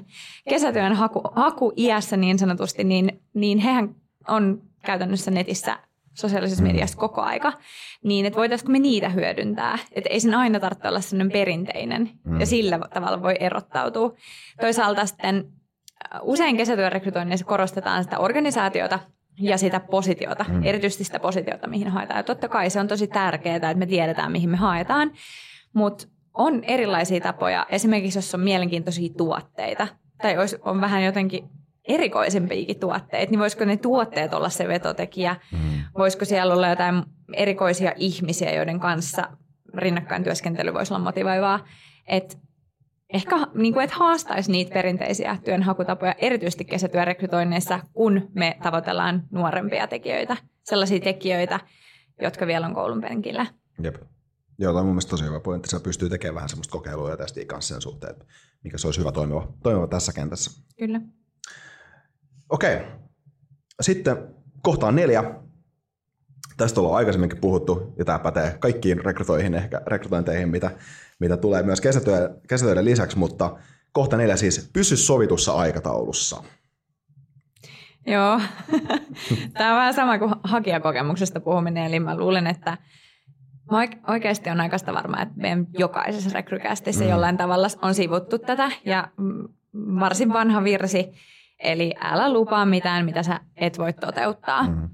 kesätyön 0.50 0.94
haku, 0.94 1.22
hakuiässä 1.36 2.18
niin 2.18 2.40
sanotusti, 2.40 2.84
niin, 2.84 3.22
niin 3.34 3.60
hehän 3.60 3.96
on 4.28 4.62
käytännössä 4.86 5.32
netissä 5.32 5.78
sosiaalisessa 6.14 6.64
mm. 6.64 6.68
mediassa 6.68 6.98
koko 6.98 7.22
aika, 7.22 7.54
niin 8.04 8.26
että 8.26 8.38
voitaisiinko 8.38 8.72
me 8.72 8.80
niitä 8.80 9.10
hyödyntää. 9.10 9.80
Että 9.92 10.10
ei 10.10 10.20
sen 10.20 10.34
aina 10.34 10.60
tarvitse 10.60 10.88
olla 10.88 11.02
sellainen 11.02 11.32
perinteinen 11.32 12.10
mm. 12.24 12.40
ja 12.40 12.46
sillä 12.46 12.80
tavalla 12.94 13.22
voi 13.22 13.36
erottautua. 13.40 14.14
Toisaalta 14.62 15.06
sitten 15.06 15.46
usein 16.22 16.58
kesätyön 16.58 16.92
rekrytoinnissa 16.92 17.46
korostetaan 17.46 18.04
sitä 18.04 18.20
organisaatiota 18.20 19.00
ja 19.40 19.58
sitä 19.58 19.80
positiota, 19.80 20.46
mm. 20.50 20.64
erityisesti 20.64 21.04
sitä 21.04 21.20
positiota, 21.20 21.68
mihin 21.68 21.88
haetaan. 21.88 22.18
Ja 22.18 22.24
totta 22.24 22.50
kai 22.50 22.70
se 22.70 22.80
on 22.80 22.88
tosi 22.88 23.08
tärkeää, 23.08 23.56
että 23.56 23.74
me 23.74 23.86
tiedetään, 23.86 24.32
mihin 24.32 24.50
me 24.50 24.58
haetaan, 24.58 25.12
mutta 25.74 26.08
on 26.34 26.64
erilaisia 26.64 27.22
tapoja. 27.22 27.66
Esimerkiksi 27.70 28.18
jos 28.18 28.36
on 28.36 28.42
mielenkiintoisia 28.42 29.14
tuotteita 29.18 29.88
tai 30.22 30.38
olisi, 30.38 30.58
on 30.62 30.82
vähän 30.82 31.04
jotenkin 31.04 31.50
erikoisempiakin 31.88 32.80
tuotteita, 32.80 33.32
niin 33.32 33.40
voisiko 33.40 33.66
ne 33.66 33.78
tuotteet 33.78 34.34
olla 34.34 34.50
se 34.50 34.68
vetotekijä? 34.68 35.36
Mm. 35.52 35.60
Voisiko 35.98 36.26
siellä 36.26 36.54
olla 36.54 36.70
jotain 36.70 37.04
erikoisia 37.34 37.94
ihmisiä, 37.96 38.56
joiden 38.56 38.80
kanssa 38.80 39.28
rinnakkain 39.74 40.24
työskentely 40.24 40.74
voisi 40.74 40.94
olla 40.94 41.04
motivoivaa? 41.04 41.66
Et 42.08 42.38
ehkä 43.14 43.36
niin 43.54 43.74
kuin, 43.74 43.84
et 43.84 43.92
haastaisi 43.92 44.52
niitä 44.52 44.74
perinteisiä 44.74 45.38
työnhakutapoja, 45.46 46.16
erityisesti 46.18 46.66
kesätyörekrytoinneissa, 46.66 47.80
kun 47.94 48.30
me 48.36 48.58
tavoitellaan 48.64 49.24
nuorempia 49.32 49.88
tekijöitä, 49.88 50.38
sellaisia 50.64 51.00
tekijöitä, 51.00 51.60
jotka 52.22 52.48
vielä 52.48 52.68
on 52.68 52.74
koulun 52.74 53.02
penkillä. 53.02 53.46
Jep. 53.84 53.96
Joo, 54.60 54.74
tämä 54.74 54.80
on 54.80 54.86
mun 54.86 54.94
mielestä 54.94 55.10
tosi 55.10 55.26
hyvä 55.26 55.40
pointti. 55.40 55.70
Se 55.70 55.80
pystyy 55.80 56.10
tekemään 56.10 56.36
vähän 56.36 56.50
semmoista 56.50 56.72
kokeilua 56.72 57.18
tästä 57.18 57.46
kanssa 57.48 57.74
sen 57.74 57.82
suhteen, 57.82 58.12
että 58.12 58.26
mikä 58.64 58.78
se 58.78 58.88
olisi 58.88 59.00
hyvä 59.00 59.12
toimiva, 59.12 59.54
toimiva 59.64 59.88
tässä 59.88 60.14
kentässä. 60.14 60.62
Kyllä. 60.78 61.02
Okei. 62.50 62.80
Sitten 63.82 64.18
kohtaan 64.62 64.96
neljä. 64.96 65.24
Tästä 66.58 66.80
ollaan 66.80 66.98
aikaisemminkin 66.98 67.42
puhuttu, 67.42 67.94
ja 67.98 68.06
tämä 68.06 68.20
pätee 68.20 68.58
kaikkiin 68.60 69.06
rekrytoihin, 69.06 69.54
ehkä 69.54 69.82
rekrytointeihin, 69.88 70.50
mitä, 70.50 70.72
mitä 71.20 71.38
tulee 71.38 71.64
myös 71.64 71.82
kesätyö, 71.82 72.38
kesätöiden 72.48 72.86
lisäksi, 72.86 73.18
mutta 73.18 73.58
kohta 73.92 74.18
neljä 74.18 74.36
siis 74.36 74.70
pysy 74.74 74.98
sovitussa 74.98 75.54
aikataulussa. 75.54 76.44
Joo, 78.08 78.42
tämä 79.58 79.72
on 79.72 79.78
vähän 79.78 79.94
sama 79.94 80.20
kuin 80.20 80.34
hakijakokemuksesta 80.44 81.40
puhuminen, 81.40 81.86
eli 81.86 82.00
mä 82.00 82.18
luulen, 82.18 82.48
että 82.48 82.78
Mä 83.72 83.88
oikeasti 84.08 84.50
on 84.50 84.62
aikaista 84.62 84.94
varma, 84.94 85.22
että 85.22 85.36
meidän 85.38 85.68
jokaisessa 85.78 86.30
rekrykästissä 86.34 87.04
mm. 87.04 87.10
jollain 87.10 87.38
tavalla 87.38 87.68
on 87.82 87.96
sivuttu 87.96 88.40
tätä 88.40 88.72
ja 88.86 89.08
varsin 89.76 90.34
vanha 90.34 90.64
virsi, 90.64 91.12
eli 91.60 91.94
älä 92.02 92.34
lupaa 92.34 92.66
mitään, 92.66 93.06
mitä 93.06 93.24
sä 93.24 93.40
et 93.56 93.78
voi 93.78 93.94
toteuttaa. 93.94 94.64
Mm. 94.64 94.90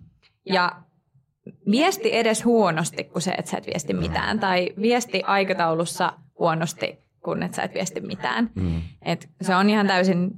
Ja 0.46 0.83
viesti 1.72 2.16
edes 2.16 2.46
huonosti, 2.46 3.04
kun 3.04 3.22
se, 3.22 3.32
että 3.32 3.52
sä 3.52 3.58
et 3.58 3.68
viesti 3.68 3.94
mitään, 3.94 4.40
tai 4.40 4.70
viesti 4.82 5.22
aikataulussa 5.26 6.14
huonosti, 6.40 7.00
kun 7.24 7.44
et 7.44 7.54
sä 7.54 7.64
et 7.64 7.74
viesti 7.74 8.02
mitään. 8.02 8.50
Mm. 8.56 8.82
Et 9.02 9.30
se 9.42 9.56
on 9.56 9.70
ihan 9.70 9.88
täysin 9.88 10.32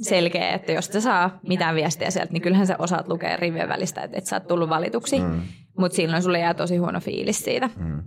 selkeä, 0.00 0.50
että 0.50 0.72
jos 0.72 0.86
sä 0.86 1.00
saa 1.00 1.38
mitään 1.48 1.74
viestiä 1.74 2.10
sieltä, 2.10 2.32
niin 2.32 2.42
kyllähän 2.42 2.66
sä 2.66 2.76
osaat 2.78 3.08
lukea 3.08 3.36
rivien 3.36 3.68
välistä, 3.68 4.00
että 4.00 4.18
et 4.18 4.26
sä 4.26 4.36
oot 4.36 4.46
tullut 4.46 4.68
valituksi. 4.68 5.20
Mm 5.20 5.42
mutta 5.78 5.96
silloin 5.96 6.22
sulle 6.22 6.38
jää 6.38 6.54
tosi 6.54 6.76
huono 6.76 7.00
fiilis 7.00 7.38
siitä. 7.38 7.70
Mm. 7.76 8.02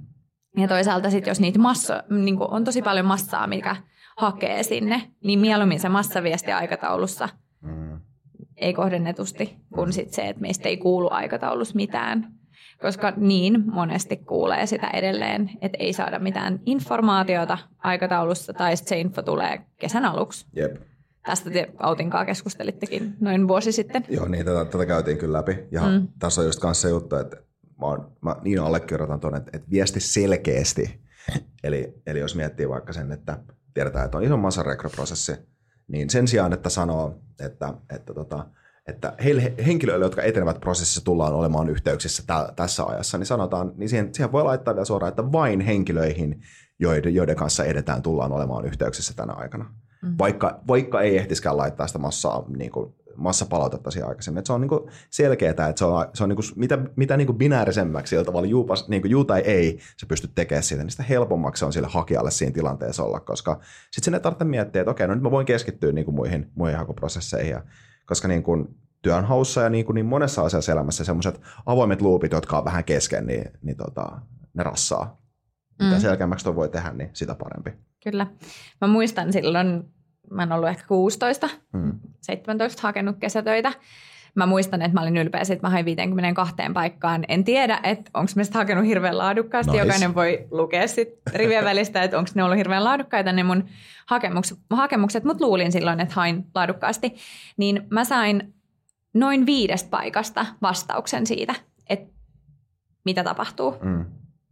Ja 0.57 0.67
toisaalta 0.67 1.09
sitten, 1.09 1.31
jos 1.31 1.39
niitä 1.39 1.59
massa, 1.59 2.03
niin 2.09 2.37
on 2.39 2.63
tosi 2.63 2.81
paljon 2.81 3.05
massaa, 3.05 3.47
mikä 3.47 3.75
hakee 4.17 4.63
sinne, 4.63 5.01
niin 5.23 5.39
mieluummin 5.39 5.79
se 5.79 5.89
massaviesti 5.89 6.51
aikataulussa 6.51 7.25
mm. 7.25 7.39
Ei 8.61 8.73
kohdennetusti, 8.73 9.55
kun 9.73 9.93
sit 9.93 10.13
se, 10.13 10.27
että 10.27 10.41
meistä 10.41 10.69
ei 10.69 10.77
kuulu 10.77 11.07
aikataulussa 11.11 11.75
mitään. 11.75 12.33
Koska 12.81 13.13
niin 13.17 13.63
monesti 13.65 14.17
kuulee 14.17 14.65
sitä 14.65 14.87
edelleen, 14.87 15.49
että 15.61 15.77
ei 15.81 15.93
saada 15.93 16.19
mitään 16.19 16.59
informaatiota 16.65 17.57
aikataulussa 17.77 18.53
tai 18.53 18.77
se 18.77 18.99
info 18.99 19.21
tulee 19.21 19.61
kesän 19.77 20.05
aluksi. 20.05 20.45
Jep. 20.55 20.75
Tästä 21.25 21.49
te 21.49 21.69
Autinkaa 21.79 22.25
keskustelittekin 22.25 23.15
noin 23.19 23.47
vuosi 23.47 23.71
sitten. 23.71 24.05
Joo, 24.09 24.27
niin 24.27 24.45
tätä, 24.45 24.65
tätä 24.65 24.85
käytiin 24.85 25.17
kyllä 25.17 25.37
läpi. 25.37 25.57
Ja 25.71 25.81
mm. 25.81 26.07
tässä 26.19 26.41
on 26.41 26.47
just 26.47 26.59
kanssa 26.59 26.81
se 26.81 26.89
juttu, 26.89 27.15
että 27.15 27.37
mä, 27.79 27.85
oon, 27.85 28.11
mä 28.21 28.35
niin 28.43 28.59
allekirjoitan 28.59 29.19
tuonne, 29.19 29.37
että, 29.37 29.51
että 29.53 29.71
viesti 29.71 29.99
selkeästi. 29.99 30.99
Eli, 31.63 31.93
eli 32.07 32.19
jos 32.19 32.35
miettii 32.35 32.69
vaikka 32.69 32.93
sen, 32.93 33.11
että 33.11 33.37
tiedetään, 33.73 34.05
että 34.05 34.17
on 34.17 34.23
iso 34.23 34.37
massarekryprosessi, 34.37 35.31
niin 35.89 36.09
sen 36.09 36.27
sijaan, 36.27 36.53
että 36.53 36.69
sanoo, 36.69 37.19
että, 37.39 37.73
että, 37.95 38.13
tota, 38.13 38.45
että 38.87 39.13
heille, 39.23 39.53
henkilöille, 39.65 40.05
jotka 40.05 40.21
etenevät 40.21 40.59
prosessissa, 40.59 41.05
tullaan 41.05 41.33
olemaan 41.33 41.69
yhteyksissä 41.69 42.23
tä, 42.27 42.53
tässä 42.55 42.85
ajassa, 42.85 43.17
niin 43.17 43.25
sanotaan, 43.25 43.71
niin 43.75 43.89
siihen, 43.89 44.13
siihen 44.13 44.31
voi 44.31 44.43
laittaa 44.43 44.75
vielä 44.75 44.85
suoraan, 44.85 45.09
että 45.09 45.31
vain 45.31 45.61
henkilöihin, 45.61 46.41
joiden, 46.79 47.15
joiden 47.15 47.35
kanssa 47.35 47.63
edetään, 47.63 48.01
tullaan 48.01 48.31
olemaan 48.31 48.65
yhteyksissä 48.65 49.13
tänä 49.15 49.33
aikana. 49.33 49.73
Mm. 50.01 50.15
Vaikka, 50.17 50.59
vaikka 50.67 51.01
ei 51.01 51.17
ehtiskään 51.17 51.57
laittaa 51.57 51.87
sitä 51.87 51.99
massaa 51.99 52.45
niin 52.57 52.71
kuin 52.71 52.95
massapalautetta 53.19 53.91
siihen 53.91 54.09
aikaisemmin. 54.09 54.39
Et 54.39 54.45
se 54.45 54.53
on 54.53 54.61
niinku 54.61 54.89
selkeää, 55.09 55.51
että 55.51 55.73
se 55.75 55.85
on, 55.85 56.07
se 56.13 56.23
on 56.23 56.29
niinku, 56.29 56.43
mitä, 56.55 56.77
mitä 56.95 57.17
niinku 57.17 57.33
binäärisemmäksi 57.33 58.09
sillä 58.09 58.23
tavalla 58.23 58.47
juupas, 58.47 58.87
niinku 58.87 59.07
juu 59.07 59.25
tai 59.25 59.39
ei 59.39 59.79
se 59.97 60.05
pystyt 60.05 60.31
tekemään 60.35 60.63
siitä, 60.63 60.83
niin 60.83 60.91
sitä 60.91 61.03
helpommaksi 61.03 61.65
on 61.65 61.73
sille 61.73 61.87
hakijalle 61.91 62.31
siinä 62.31 62.53
tilanteessa 62.53 63.03
olla, 63.03 63.19
koska 63.19 63.59
sitten 63.91 64.03
sinne 64.03 64.19
tarvitsee 64.19 64.47
miettiä, 64.47 64.81
että 64.81 64.91
okei, 64.91 65.07
no 65.07 65.13
nyt 65.13 65.23
mä 65.23 65.31
voin 65.31 65.45
keskittyä 65.45 65.91
niinku 65.91 66.11
muihin, 66.11 66.51
muihin 66.55 66.77
hakuprosesseihin, 66.77 67.51
ja, 67.51 67.63
koska 68.05 68.27
niinku 68.27 68.67
työnhaussa 69.01 69.61
ja 69.61 69.69
niin, 69.69 69.85
kuin 69.85 69.95
niin 69.95 70.05
monessa 70.05 70.41
asiassa 70.41 70.71
elämässä 70.71 71.03
semmoiset 71.03 71.41
avoimet 71.65 72.01
luupit, 72.01 72.31
jotka 72.31 72.57
on 72.57 72.65
vähän 72.65 72.83
kesken, 72.83 73.27
niin, 73.27 73.51
niin 73.61 73.77
tota, 73.77 74.21
ne 74.53 74.63
rassaa. 74.63 75.21
Mitä 75.79 75.95
mm. 75.95 76.01
selkeämmäksi 76.01 76.55
voi 76.55 76.69
tehdä, 76.69 76.91
niin 76.91 77.09
sitä 77.13 77.35
parempi. 77.35 77.73
Kyllä. 78.03 78.27
Mä 78.81 78.87
muistan 78.87 79.33
silloin 79.33 79.83
mä 80.31 80.41
oon 80.41 80.51
ollut 80.51 80.69
ehkä 80.69 80.83
16, 80.87 81.49
mm. 81.73 81.99
17 82.21 82.81
hakenut 82.81 83.17
kesätöitä. 83.19 83.73
Mä 84.35 84.45
muistan, 84.45 84.81
että 84.81 84.93
mä 84.93 85.01
olin 85.01 85.17
ylpeä 85.17 85.41
että 85.41 85.67
mä 85.67 85.69
hain 85.69 85.85
52 85.85 86.55
paikkaan. 86.73 87.25
En 87.27 87.43
tiedä, 87.43 87.79
että 87.83 88.11
onko 88.13 88.31
mä 88.35 88.43
sitä 88.43 88.57
hakenut 88.57 88.85
hirveän 88.85 89.17
laadukkaasti. 89.17 89.71
Nice. 89.71 89.83
Jokainen 89.83 90.15
voi 90.15 90.47
lukea 90.51 90.87
sitten 90.87 91.33
rivien 91.35 91.65
välistä, 91.65 92.03
että 92.03 92.17
onko 92.17 92.31
ne 92.35 92.43
ollut 92.43 92.57
hirveän 92.57 92.83
laadukkaita 92.83 93.31
ne 93.31 93.43
mun 93.43 93.65
hakemukset, 94.05 94.57
hakemukset. 94.69 95.23
Mutta 95.23 95.45
luulin 95.45 95.71
silloin, 95.71 95.99
että 95.99 96.15
hain 96.15 96.45
laadukkaasti. 96.55 97.15
Niin 97.57 97.87
mä 97.89 98.03
sain 98.03 98.53
noin 99.13 99.45
viidestä 99.45 99.89
paikasta 99.89 100.45
vastauksen 100.61 101.27
siitä, 101.27 101.55
että 101.89 102.13
mitä 103.05 103.23
tapahtuu. 103.23 103.75
Mm. 103.81 104.05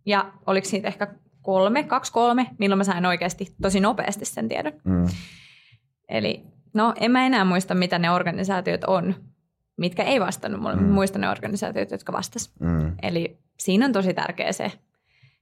Ja 0.06 0.32
oliko 0.46 0.68
siitä 0.68 0.88
ehkä 0.88 1.08
kolme, 1.42 1.84
kaksi 1.84 2.12
kolme, 2.12 2.48
milloin 2.60 2.78
mä 2.78 2.84
sain 2.84 3.06
oikeasti 3.06 3.56
tosi 3.62 3.80
nopeasti 3.80 4.26
sen 4.26 4.50
tiedon. 4.50 4.74
Mm. 4.84 5.08
Eli 6.10 6.44
no 6.74 6.94
en 7.00 7.12
mä 7.12 7.26
enää 7.26 7.46
muista, 7.46 7.76
mitä 7.76 8.00
ne 8.00 8.12
organisaatiot 8.12 8.84
on, 8.84 9.16
mitkä 9.78 10.04
ei 10.04 10.20
vastannut 10.20 10.62
mulle. 10.62 10.76
Mm. 10.76 10.84
Muistan 10.84 11.22
ne 11.22 11.30
organisaatiot, 11.30 11.92
jotka 11.92 12.14
vastas. 12.14 12.52
Mm. 12.60 12.96
Eli 13.04 13.40
siinä 13.60 13.86
on 13.86 13.92
tosi 13.92 14.14
tärkeä 14.14 14.52
se 14.52 14.72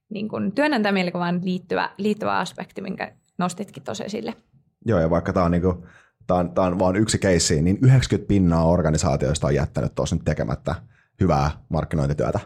niin 0.09 0.27
kun 0.27 0.51
työnantajamielikuvaan 0.51 1.41
liittyvä, 1.43 1.89
liittyvä 1.97 2.39
aspekti, 2.39 2.81
minkä 2.81 3.11
nostitkin 3.37 3.83
tosi 3.83 4.03
esille. 4.03 4.33
Joo, 4.85 4.99
ja 4.99 5.09
vaikka 5.09 5.33
tämä 5.33 5.45
on, 5.45 5.51
niin 5.51 5.61
kuin, 5.61 5.77
tämä 6.27 6.39
on, 6.39 6.51
tämä 6.51 6.67
on 6.67 6.79
vain 6.79 6.95
yksi 6.95 7.17
keissi, 7.17 7.61
niin 7.61 7.77
90 7.81 8.27
pinnaa 8.27 8.65
organisaatioista 8.65 9.47
on 9.47 9.55
jättänyt 9.55 9.95
tuossa 9.95 10.15
nyt 10.15 10.25
tekemättä 10.25 10.75
hyvää 11.21 11.51
markkinointityötä. 11.69 12.39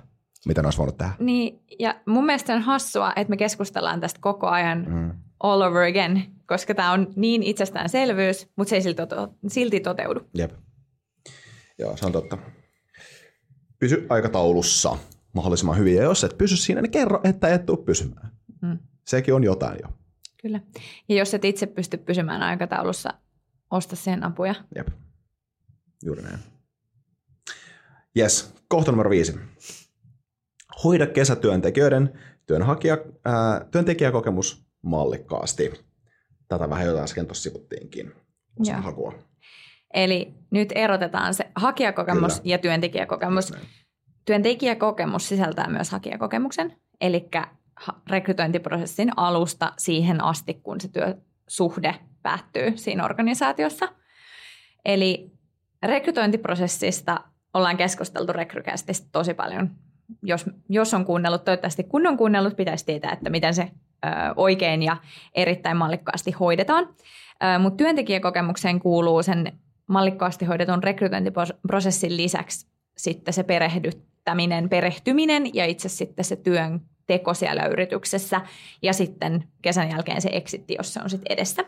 Mitä 0.45 0.61
ne 0.61 0.67
olisi 0.67 0.77
voinut 0.77 0.97
tehdä? 0.97 1.13
Niin, 1.19 1.63
ja 1.79 1.95
mun 2.05 2.25
mielestä 2.25 2.53
on 2.53 2.61
hassua, 2.61 3.13
että 3.15 3.29
me 3.29 3.37
keskustellaan 3.37 3.99
tästä 3.99 4.19
koko 4.21 4.47
ajan 4.47 4.85
mm. 4.89 5.11
All 5.39 5.61
over 5.61 5.83
again, 5.83 6.23
koska 6.45 6.75
tämä 6.75 6.91
on 6.91 7.13
niin 7.15 7.43
itsestäänselvyys, 7.43 8.47
mutta 8.55 8.69
se 8.69 8.75
ei 8.75 8.81
silti, 8.81 9.01
silti 9.47 9.79
toteudu. 9.79 10.21
Jep. 10.33 10.51
Joo, 11.79 11.97
se 11.97 12.05
on 12.05 12.11
totta. 12.11 12.37
Pysy 13.79 14.05
aikataulussa 14.09 14.97
mahdollisimman 15.33 15.77
hyvin, 15.77 15.95
ja 15.95 16.03
jos 16.03 16.23
et 16.23 16.37
pysy 16.37 16.57
siinä, 16.57 16.81
niin 16.81 16.91
kerro, 16.91 17.21
että 17.23 17.47
et 17.47 17.65
tule 17.65 17.85
pysymään. 17.85 18.31
Mm. 18.61 18.79
Sekin 19.07 19.33
on 19.33 19.43
jotain 19.43 19.79
jo. 19.83 19.89
Kyllä. 20.41 20.59
Ja 21.09 21.15
jos 21.15 21.33
et 21.33 21.45
itse 21.45 21.65
pysty 21.65 21.97
pysymään 21.97 22.43
aikataulussa, 22.43 23.13
osta 23.71 23.95
sen 23.95 24.23
apuja. 24.23 24.55
Jep. 24.75 24.87
Juuri 26.03 26.21
näin. 26.21 26.39
Yes, 28.17 28.53
kohta 28.67 28.91
numero 28.91 29.09
viisi. 29.09 29.39
Hoida 30.83 31.07
kesätyöntekijöiden 31.07 32.19
työnhakija, 32.45 32.97
ää, 33.25 33.65
työntekijäkokemus 33.71 34.68
mallikkaasti. 34.81 35.85
Tätä 36.47 36.69
vähän 36.69 36.87
jo 36.87 36.97
äsken 36.97 37.25
tuossa 37.25 37.43
sivuttiinkin 37.43 38.13
hakua. 38.81 39.13
Eli 39.93 40.33
nyt 40.51 40.69
erotetaan 40.75 41.33
se 41.33 41.51
hakijakokemus 41.55 42.33
Kyllä. 42.33 42.51
ja 42.51 42.57
työntekijäkokemus. 42.57 43.53
Työntekijäkokemus 44.25 45.29
sisältää 45.29 45.69
myös 45.69 45.91
hakijakokemuksen, 45.91 46.75
eli 47.01 47.29
rekrytointiprosessin 48.09 49.11
alusta 49.17 49.73
siihen 49.77 50.23
asti, 50.23 50.53
kun 50.53 50.81
se 50.81 50.87
työsuhde 50.87 51.95
päättyy 52.21 52.77
siinä 52.77 53.05
organisaatiossa. 53.05 53.87
Eli 54.85 55.31
rekrytointiprosessista 55.83 57.19
ollaan 57.53 57.77
keskusteltu 57.77 58.33
rekrykästistä 58.33 59.07
tosi 59.11 59.33
paljon. 59.33 59.71
Jos, 60.23 60.45
jos 60.69 60.93
on 60.93 61.05
kuunnellut, 61.05 61.43
toivottavasti 61.43 61.83
kun 61.83 62.07
on 62.07 62.17
kuunnellut, 62.17 62.55
pitäisi 62.55 62.85
tietää, 62.85 63.11
että 63.11 63.29
miten 63.29 63.53
se 63.53 63.71
oikein 64.35 64.83
ja 64.83 64.97
erittäin 65.35 65.77
mallikkaasti 65.77 66.31
hoidetaan. 66.31 66.87
Mutta 67.59 67.77
työntekijäkokemukseen 67.77 68.79
kuuluu 68.79 69.23
sen 69.23 69.59
mallikkaasti 69.87 70.45
hoidetun 70.45 70.83
rekrytointiprosessin 70.83 72.17
lisäksi 72.17 72.67
sitten 72.97 73.33
se 73.33 73.43
perehdyttäminen, 73.43 74.69
perehtyminen 74.69 75.55
ja 75.55 75.65
itse 75.65 75.89
sitten 75.89 76.25
se 76.25 76.35
työn 76.35 76.81
teko 77.07 77.33
siellä 77.33 77.65
yrityksessä 77.65 78.41
ja 78.81 78.93
sitten 78.93 79.43
kesän 79.61 79.89
jälkeen 79.89 80.21
se 80.21 80.29
exitti, 80.33 80.75
jos 80.77 80.93
se 80.93 80.99
on 81.03 81.09
sitten 81.09 81.33
edessä. 81.33 81.65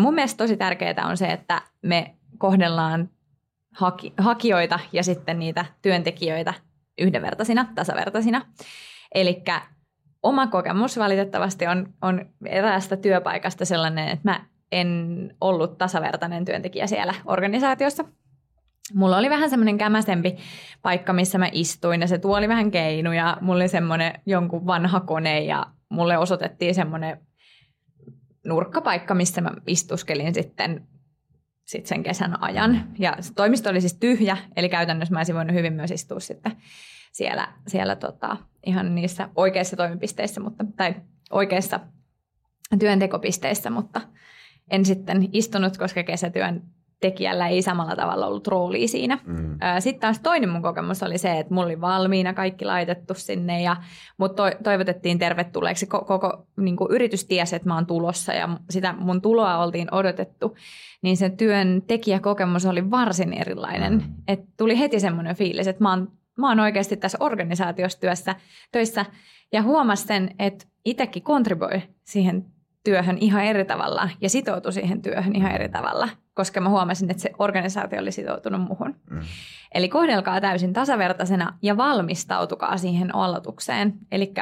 Mun 0.00 0.14
mielestä 0.14 0.38
tosi 0.38 0.56
tärkeää 0.56 1.06
on 1.06 1.16
se, 1.16 1.26
että 1.26 1.62
me 1.82 2.14
kohdellaan 2.38 3.10
haki, 3.74 4.12
hakijoita 4.18 4.80
ja 4.92 5.02
sitten 5.02 5.38
niitä 5.38 5.64
työntekijöitä 5.82 6.54
yhdenvertaisina, 6.98 7.66
tasavertaisina. 7.74 8.46
Eli 9.14 9.42
oma 10.22 10.46
kokemus 10.46 10.98
valitettavasti 10.98 11.66
on, 11.66 11.94
on 12.02 12.26
eräästä 12.46 12.96
työpaikasta 12.96 13.64
sellainen, 13.64 14.08
että 14.08 14.30
mä 14.30 14.44
en 14.72 15.30
ollut 15.40 15.78
tasavertainen 15.78 16.44
työntekijä 16.44 16.86
siellä 16.86 17.14
organisaatiossa. 17.24 18.04
Mulla 18.94 19.16
oli 19.16 19.30
vähän 19.30 19.50
semmoinen 19.50 19.78
kämäsempi 19.78 20.36
paikka, 20.82 21.12
missä 21.12 21.38
mä 21.38 21.48
istuin 21.52 22.00
ja 22.00 22.06
se 22.06 22.18
tuoli 22.18 22.48
vähän 22.48 22.70
keinuja. 22.70 23.36
Mulla 23.40 23.56
oli 23.56 23.68
semmoinen 23.68 24.12
jonkun 24.26 24.66
vanha 24.66 25.00
kone 25.00 25.40
ja 25.40 25.66
mulle 25.88 26.18
osoitettiin 26.18 26.74
semmoinen 26.74 27.18
nurkkapaikka, 28.46 29.14
missä 29.14 29.40
mä 29.40 29.50
istuskelin 29.66 30.34
sitten 30.34 30.88
sit 31.64 31.86
sen 31.86 32.02
kesän 32.02 32.42
ajan. 32.42 32.84
Ja 32.98 33.16
se 33.20 33.34
toimisto 33.34 33.70
oli 33.70 33.80
siis 33.80 33.94
tyhjä, 33.94 34.36
eli 34.56 34.68
käytännössä 34.68 35.14
mä 35.14 35.18
olisin 35.18 35.34
voinut 35.34 35.56
hyvin 35.56 35.72
myös 35.72 35.90
istua 35.90 36.20
sitten 36.20 36.52
siellä, 37.12 37.48
siellä 37.66 37.96
tota, 37.96 38.36
ihan 38.66 38.94
niissä 38.94 39.28
oikeissa 39.36 39.76
toimipisteissä, 39.76 40.40
mutta, 40.40 40.64
tai 40.76 40.94
oikeissa 41.30 41.80
työntekopisteissä, 42.78 43.70
mutta 43.70 44.00
en 44.70 44.84
sitten 44.84 45.28
istunut, 45.32 45.76
koska 45.76 46.02
kesätyön 46.02 46.62
tekijällä 47.00 47.48
ei 47.48 47.62
samalla 47.62 47.96
tavalla 47.96 48.26
ollut 48.26 48.46
roolia 48.46 48.88
siinä. 48.88 49.18
Mm. 49.26 49.58
Sitten 49.78 50.00
taas 50.00 50.20
toinen 50.20 50.48
mun 50.48 50.62
kokemus 50.62 51.02
oli 51.02 51.18
se, 51.18 51.38
että 51.38 51.54
mulla 51.54 51.66
oli 51.66 51.80
valmiina 51.80 52.34
kaikki 52.34 52.64
laitettu 52.64 53.14
sinne 53.14 53.62
ja 53.62 53.76
mut 54.16 54.36
to, 54.36 54.42
toivotettiin 54.62 55.18
tervetulleeksi. 55.18 55.86
Koko, 55.86 56.18
koko 56.18 56.46
niin 56.56 56.76
yritys 56.90 57.24
tiesi, 57.24 57.56
että 57.56 57.68
mä 57.68 57.74
oon 57.74 57.86
tulossa 57.86 58.32
ja 58.32 58.48
sitä 58.70 58.94
mun 58.98 59.22
tuloa 59.22 59.58
oltiin 59.58 59.94
odotettu. 59.94 60.56
Niin 61.02 61.16
se 61.16 61.30
työn 61.30 61.82
tekijäkokemus 61.86 62.66
oli 62.66 62.90
varsin 62.90 63.32
erilainen. 63.32 63.92
Mm. 63.92 64.14
Et 64.28 64.40
tuli 64.56 64.78
heti 64.78 65.00
semmoinen 65.00 65.36
fiilis, 65.36 65.66
että 65.68 65.82
mä 65.82 65.90
oon, 65.90 66.12
mä 66.38 66.48
oon 66.48 66.60
oikeasti 66.60 66.96
tässä 66.96 67.18
organisaatiossa 67.20 68.00
työssä, 68.00 68.34
töissä 68.72 69.04
ja 69.52 69.62
huomasin, 69.62 70.34
että 70.38 70.66
itsekin 70.84 71.22
kontriboi 71.22 71.82
siihen 72.04 72.44
työhön 72.84 73.18
ihan 73.20 73.44
eri 73.44 73.64
tavalla 73.64 74.08
ja 74.20 74.30
sitoutui 74.30 74.72
siihen 74.72 75.02
työhön 75.02 75.36
ihan 75.36 75.52
eri 75.52 75.68
tavalla, 75.68 76.08
koska 76.34 76.60
mä 76.60 76.68
huomasin, 76.68 77.10
että 77.10 77.22
se 77.22 77.30
organisaatio 77.38 78.00
oli 78.00 78.12
sitoutunut 78.12 78.60
muhun. 78.60 78.94
Mm. 79.10 79.20
Eli 79.74 79.88
kohdelkaa 79.88 80.40
täysin 80.40 80.72
tasavertaisena 80.72 81.58
ja 81.62 81.76
valmistautukaa 81.76 82.76
siihen 82.76 83.14
aloitukseen. 83.14 83.94
Eli 84.12 84.34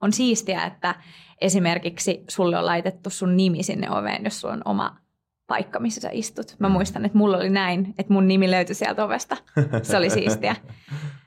on 0.00 0.12
siistiä, 0.12 0.64
että 0.64 0.94
esimerkiksi 1.40 2.24
sulle 2.28 2.58
on 2.58 2.66
laitettu 2.66 3.10
sun 3.10 3.36
nimi 3.36 3.62
sinne 3.62 3.90
oveen, 3.90 4.24
jos 4.24 4.40
sulla 4.40 4.54
on 4.54 4.62
oma 4.64 4.96
paikka, 5.46 5.80
missä 5.80 6.00
sä 6.00 6.08
istut. 6.12 6.56
Mä 6.58 6.68
mm. 6.68 6.72
muistan, 6.72 7.04
että 7.04 7.18
mulla 7.18 7.36
oli 7.36 7.50
näin, 7.50 7.94
että 7.98 8.12
mun 8.12 8.28
nimi 8.28 8.50
löytyi 8.50 8.74
sieltä 8.74 9.04
ovesta. 9.04 9.36
Se 9.82 9.96
oli 9.96 10.10
siistiä. 10.10 10.56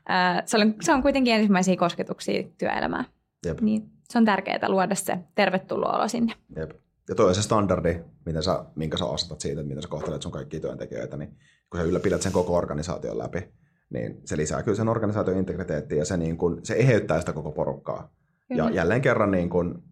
Se 0.45 0.57
on, 0.57 0.73
se 0.81 0.93
on 0.93 1.01
kuitenkin 1.01 1.33
ensimmäisiä 1.33 1.77
kosketuksia 1.77 2.43
työelämään. 2.57 3.05
Jep. 3.45 3.61
Niin 3.61 3.89
se 4.09 4.17
on 4.17 4.25
tärkeää 4.25 4.69
luoda 4.69 4.95
se 4.95 5.19
tervetuloa 5.35 6.07
sinne. 6.07 6.33
Jep. 6.55 6.71
Ja 7.09 7.15
toi 7.15 7.27
on 7.27 7.35
se 7.35 7.41
standardi, 7.41 7.99
miten 8.25 8.43
sä, 8.43 8.65
minkä 8.75 8.97
sä 8.97 9.05
asetat 9.05 9.41
siitä, 9.41 9.61
että 9.61 9.67
miten 9.67 9.81
sä 9.81 9.87
kohtelet 9.87 10.21
sun 10.21 10.31
kaikkia 10.31 10.59
työntekijöitä, 10.59 11.17
niin 11.17 11.37
kun 11.69 11.79
sä 11.79 11.83
ylläpidät 11.83 12.21
sen 12.21 12.31
koko 12.31 12.55
organisaation 12.55 13.17
läpi, 13.17 13.49
niin 13.89 14.21
se 14.25 14.37
lisää 14.37 14.63
kyllä 14.63 14.75
sen 14.75 14.89
organisaation 14.89 15.37
integriteettiä 15.37 15.97
ja 15.97 16.05
se, 16.05 16.17
niin 16.17 16.37
kun, 16.37 16.59
se 16.63 16.73
eheyttää 16.73 17.19
sitä 17.19 17.33
koko 17.33 17.51
porukkaa. 17.51 18.13
Kyllä. 18.47 18.63
Ja 18.63 18.69
jälleen 18.69 19.01
kerran 19.01 19.31
niin 19.31 19.49
kun, 19.49 19.83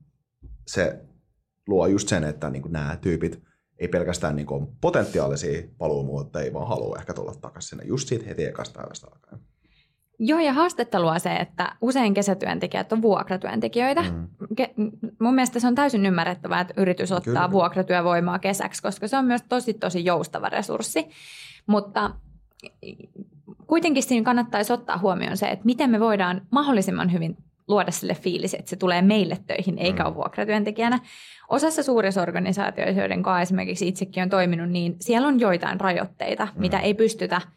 se 0.67 0.99
luo 1.67 1.87
just 1.87 2.07
sen, 2.07 2.23
että 2.23 2.49
niin 2.49 2.63
nämä 2.69 2.97
tyypit 3.01 3.43
ei 3.79 3.87
pelkästään 3.87 4.35
niin 4.35 4.45
kun, 4.45 4.75
potentiaalisia 4.81 5.63
paluumuuttajia, 5.77 6.53
vaan 6.53 6.67
haluaa 6.67 6.99
ehkä 6.99 7.13
tulla 7.13 7.33
takaisin 7.41 7.69
sinne 7.69 7.83
just 7.83 8.07
siitä 8.07 8.25
heti 8.25 8.45
ekasta 8.45 8.79
päivästä 8.79 9.07
alkaen. 9.07 9.52
Joo, 10.25 10.39
ja 10.39 10.53
haastetta 10.53 11.01
luo 11.01 11.19
se, 11.19 11.35
että 11.35 11.75
usein 11.81 12.13
kesätyöntekijät 12.13 12.93
on 12.93 13.01
vuokratyöntekijöitä. 13.01 14.01
Mm. 14.01 14.27
Ke- 14.61 14.73
mun 15.19 15.35
mielestä 15.35 15.59
se 15.59 15.67
on 15.67 15.75
täysin 15.75 16.05
ymmärrettävää, 16.05 16.61
että 16.61 16.73
yritys 16.77 17.11
ottaa 17.11 17.33
Kyllä. 17.33 17.51
vuokratyövoimaa 17.51 18.39
kesäksi, 18.39 18.81
koska 18.81 19.07
se 19.07 19.17
on 19.17 19.25
myös 19.25 19.41
tosi, 19.49 19.73
tosi 19.73 20.05
joustava 20.05 20.49
resurssi. 20.49 21.07
Mutta 21.67 22.11
kuitenkin 23.67 24.03
siinä 24.03 24.25
kannattaisi 24.25 24.73
ottaa 24.73 24.97
huomioon 24.97 25.37
se, 25.37 25.47
että 25.47 25.65
miten 25.65 25.89
me 25.89 25.99
voidaan 25.99 26.41
mahdollisimman 26.51 27.13
hyvin 27.13 27.37
luoda 27.67 27.91
sille 27.91 28.15
fiilis, 28.15 28.53
että 28.53 28.69
se 28.69 28.75
tulee 28.75 29.01
meille 29.01 29.37
töihin, 29.47 29.77
eikä 29.77 30.03
mm. 30.03 30.07
ole 30.07 30.15
vuokratyöntekijänä. 30.15 30.99
Osassa 31.49 31.83
suurissa 31.83 32.21
organisaatioissa, 32.21 33.01
joiden 33.01 33.23
kanssa 33.23 33.41
esimerkiksi 33.41 33.87
itsekin 33.87 34.23
on 34.23 34.29
toiminut, 34.29 34.69
niin 34.69 34.95
siellä 34.99 35.27
on 35.27 35.39
joitain 35.39 35.79
rajoitteita, 35.79 36.45
mm. 36.45 36.61
mitä 36.61 36.79
ei 36.79 36.93
pystytä– 36.93 37.41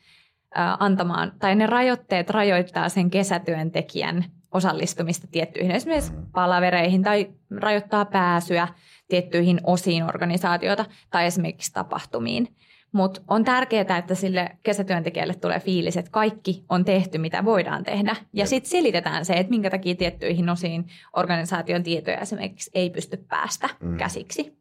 antamaan, 0.79 1.33
tai 1.39 1.55
ne 1.55 1.67
rajoitteet 1.67 2.31
rajoittaa 2.31 2.89
sen 2.89 3.11
kesätyöntekijän 3.11 4.25
osallistumista 4.53 5.27
tiettyihin 5.31 5.71
esimerkiksi 5.71 6.13
mm. 6.13 6.27
palavereihin 6.33 7.03
tai 7.03 7.31
rajoittaa 7.57 8.05
pääsyä 8.05 8.69
tiettyihin 9.09 9.61
osiin 9.65 10.03
organisaatiota 10.03 10.85
tai 11.11 11.27
esimerkiksi 11.27 11.73
tapahtumiin. 11.73 12.49
Mutta 12.93 13.21
on 13.29 13.45
tärkeää, 13.45 13.99
että 13.99 14.15
sille 14.15 14.57
kesätyöntekijälle 14.63 15.35
tulee 15.35 15.61
fiilis, 15.61 15.97
että 15.97 16.11
kaikki 16.11 16.65
on 16.69 16.85
tehty, 16.85 17.19
mitä 17.19 17.45
voidaan 17.45 17.85
tehdä. 17.85 18.17
Ja 18.33 18.47
sitten 18.47 18.71
selitetään 18.71 19.25
se, 19.25 19.35
että 19.35 19.51
minkä 19.51 19.71
takia 19.71 19.95
tiettyihin 19.95 20.49
osiin 20.49 20.87
organisaation 21.17 21.83
tietoja 21.83 22.21
esimerkiksi 22.21 22.71
ei 22.75 22.91
pysty 22.91 23.17
päästä 23.17 23.69
mm. 23.81 23.97
käsiksi. 23.97 24.57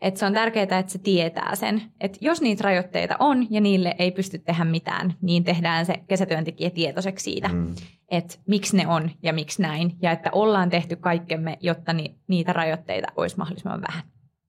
Että 0.00 0.20
se 0.20 0.26
on 0.26 0.32
tärkeää, 0.32 0.62
että 0.62 0.92
se 0.92 0.98
tietää 0.98 1.54
sen. 1.54 1.82
Että 2.00 2.18
jos 2.20 2.40
niitä 2.40 2.64
rajoitteita 2.64 3.16
on 3.18 3.46
ja 3.50 3.60
niille 3.60 3.94
ei 3.98 4.10
pysty 4.10 4.38
tehdä 4.38 4.64
mitään, 4.64 5.14
niin 5.20 5.44
tehdään 5.44 5.86
se 5.86 5.94
kesätyöntekijä 6.08 6.70
tietoiseksi 6.70 7.22
siitä, 7.22 7.48
mm. 7.48 7.74
että 8.08 8.38
miksi 8.46 8.76
ne 8.76 8.86
on 8.86 9.10
ja 9.22 9.32
miksi 9.32 9.62
näin. 9.62 9.96
Ja 10.02 10.12
että 10.12 10.30
ollaan 10.32 10.70
tehty 10.70 10.96
kaikkemme, 10.96 11.58
jotta 11.60 11.92
ni, 11.92 12.20
niitä 12.28 12.52
rajoitteita 12.52 13.08
olisi 13.16 13.36
mahdollisimman 13.36 13.82
vähän. 13.88 14.02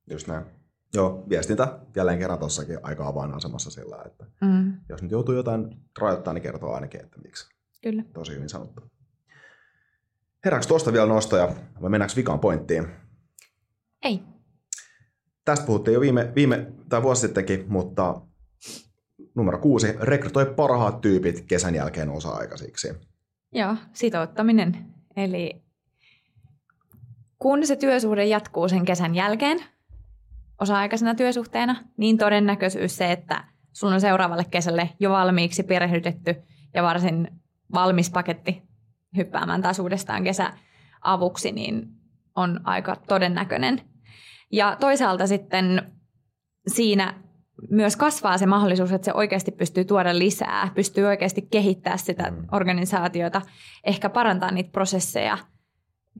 Just 0.09 0.27
näin. 0.27 0.45
Joo, 0.93 1.23
viestintä 1.29 1.79
jälleen 1.95 2.19
kerran 2.19 2.39
tuossakin 2.39 2.79
aika 2.83 3.07
avainasemassa 3.07 3.71
sillä, 3.71 4.03
että 4.05 4.25
mm. 4.41 4.73
jos 4.89 5.01
nyt 5.01 5.11
joutuu 5.11 5.35
jotain 5.35 5.67
rajoittaa, 5.99 6.33
niin 6.33 6.41
kertoo 6.41 6.73
ainakin, 6.73 7.01
että 7.01 7.17
miksi. 7.21 7.49
Kyllä. 7.83 8.03
Tosi 8.13 8.35
hyvin 8.35 8.49
sanottu. 8.49 8.81
Herääkö 10.45 10.67
tuosta 10.67 10.93
vielä 10.93 11.05
nostoja 11.05 11.49
vai 11.81 11.89
mennäänkö 11.89 12.15
vikaan 12.15 12.39
pointtiin? 12.39 12.87
Ei 14.03 14.23
tästä 15.49 15.65
puhuttiin 15.65 15.93
jo 15.93 16.01
viime, 16.01 16.31
viime 16.35 16.67
tai 16.89 17.03
vuosi 17.03 17.21
sittenkin, 17.21 17.65
mutta 17.67 18.21
numero 19.35 19.57
kuusi, 19.57 19.95
rekrytoi 20.01 20.45
parhaat 20.45 21.01
tyypit 21.01 21.41
kesän 21.41 21.75
jälkeen 21.75 22.09
osa-aikaisiksi. 22.09 22.93
Joo, 23.51 23.75
sitouttaminen. 23.93 24.85
Eli 25.15 25.61
kun 27.39 27.65
se 27.65 27.75
työsuhde 27.75 28.25
jatkuu 28.25 28.69
sen 28.69 28.85
kesän 28.85 29.15
jälkeen 29.15 29.59
osa-aikaisena 30.61 31.15
työsuhteena, 31.15 31.75
niin 31.97 32.17
todennäköisyys 32.17 32.97
se, 32.97 33.11
että 33.11 33.43
sulla 33.73 33.93
on 33.93 34.01
seuraavalle 34.01 34.45
kesälle 34.51 34.89
jo 34.99 35.09
valmiiksi 35.09 35.63
perehdytetty 35.63 36.35
ja 36.73 36.83
varsin 36.83 37.27
valmis 37.73 38.09
paketti 38.09 38.61
hyppäämään 39.17 39.61
taas 39.61 39.79
uudestaan 39.79 40.23
kesäavuksi, 40.23 41.51
niin 41.51 41.87
on 42.35 42.59
aika 42.63 42.95
todennäköinen. 42.95 43.81
Ja 44.51 44.77
toisaalta 44.79 45.27
sitten 45.27 45.91
siinä 46.67 47.13
myös 47.69 47.95
kasvaa 47.95 48.37
se 48.37 48.45
mahdollisuus, 48.45 48.91
että 48.91 49.05
se 49.05 49.13
oikeasti 49.13 49.51
pystyy 49.51 49.85
tuoda 49.85 50.17
lisää, 50.17 50.71
pystyy 50.75 51.05
oikeasti 51.05 51.47
kehittämään 51.51 51.99
sitä 51.99 52.31
mm. 52.31 52.47
organisaatiota, 52.51 53.41
ehkä 53.83 54.09
parantaa 54.09 54.51
niitä 54.51 54.71
prosesseja 54.71 55.37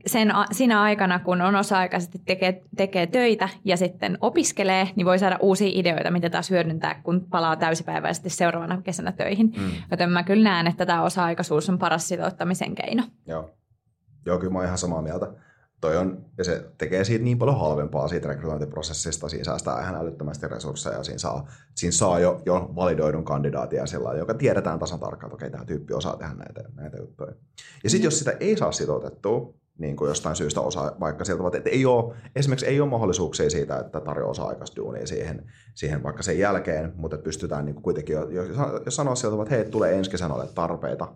sen, 0.06 0.32
siinä 0.50 0.82
aikana, 0.82 1.18
kun 1.18 1.40
on 1.40 1.56
osa-aikaisesti 1.56 2.18
tekee, 2.26 2.62
tekee 2.76 3.06
töitä 3.06 3.48
ja 3.64 3.76
sitten 3.76 4.18
opiskelee, 4.20 4.88
niin 4.96 5.06
voi 5.06 5.18
saada 5.18 5.38
uusia 5.40 5.70
ideoita, 5.72 6.10
mitä 6.10 6.30
taas 6.30 6.50
hyödyntää, 6.50 7.00
kun 7.02 7.26
palaa 7.30 7.56
täysipäiväisesti 7.56 8.30
seuraavana 8.30 8.82
kesänä 8.82 9.12
töihin. 9.12 9.52
Mm. 9.56 9.70
Joten 9.90 10.10
mä 10.10 10.22
kyllä 10.22 10.50
näen, 10.50 10.66
että 10.66 10.86
tämä 10.86 11.02
osa-aikaisuus 11.02 11.68
on 11.68 11.78
paras 11.78 12.08
sitouttamisen 12.08 12.74
keino. 12.74 13.02
Joo, 13.26 13.50
Joo 14.26 14.38
kyllä 14.38 14.52
mä 14.52 14.58
oon 14.58 14.66
ihan 14.66 14.78
samaa 14.78 15.02
mieltä 15.02 15.26
toi 15.80 15.96
on, 15.96 16.24
ja 16.38 16.44
se 16.44 16.64
tekee 16.78 17.04
siitä 17.04 17.24
niin 17.24 17.38
paljon 17.38 17.58
halvempaa 17.58 18.08
siitä 18.08 18.28
rekrytointiprosessista, 18.28 19.28
siinä 19.28 19.44
säästää 19.44 19.80
ihan 19.80 19.94
älyttömästi 19.94 20.48
resursseja, 20.48 21.02
siinä 21.02 21.18
saa, 21.18 21.48
siinä 21.74 21.92
saa 21.92 22.18
jo, 22.18 22.42
jo 22.46 22.70
validoidun 22.76 23.24
kandidaatia 23.24 23.86
sillä 23.86 24.14
joka 24.14 24.34
tiedetään 24.34 24.78
tasan 24.78 25.00
tarkkaan, 25.00 25.28
että 25.28 25.34
okei, 25.34 25.50
tämä 25.50 25.64
tyyppi 25.64 25.94
osaa 25.94 26.16
tehdä 26.16 26.34
näitä, 26.34 26.62
näitä 26.74 26.96
juttuja. 26.96 27.32
Ja 27.84 27.90
sitten 27.90 28.04
mm. 28.04 28.06
jos 28.06 28.18
sitä 28.18 28.36
ei 28.40 28.56
saa 28.56 28.72
sitoutettua, 28.72 29.54
niin 29.78 29.96
kuin 29.96 30.08
jostain 30.08 30.36
syystä 30.36 30.60
osa, 30.60 30.92
vaikka 31.00 31.24
sieltä 31.24 31.56
että 31.56 31.70
ei 31.70 31.86
ole, 31.86 32.14
esimerkiksi 32.36 32.66
ei 32.66 32.80
ole 32.80 32.90
mahdollisuuksia 32.90 33.50
siitä, 33.50 33.78
että 33.78 34.00
tarjoaa 34.00 34.30
osa-aikaista 34.30 34.76
duunia 34.76 35.06
siihen, 35.06 35.52
siihen 35.74 36.02
vaikka 36.02 36.22
sen 36.22 36.38
jälkeen, 36.38 36.92
mutta 36.96 37.18
pystytään 37.18 37.64
niin 37.64 37.74
kuin 37.74 37.82
kuitenkin, 37.82 38.14
jos, 38.14 38.48
jos 38.84 38.96
sanoo 38.96 39.14
sieltä, 39.14 39.42
että 39.42 39.54
hei, 39.54 39.64
tulee 39.64 39.94
ensi 39.94 40.10
kesänä 40.10 40.34
ole 40.34 40.46
tarpeita, 40.54 41.14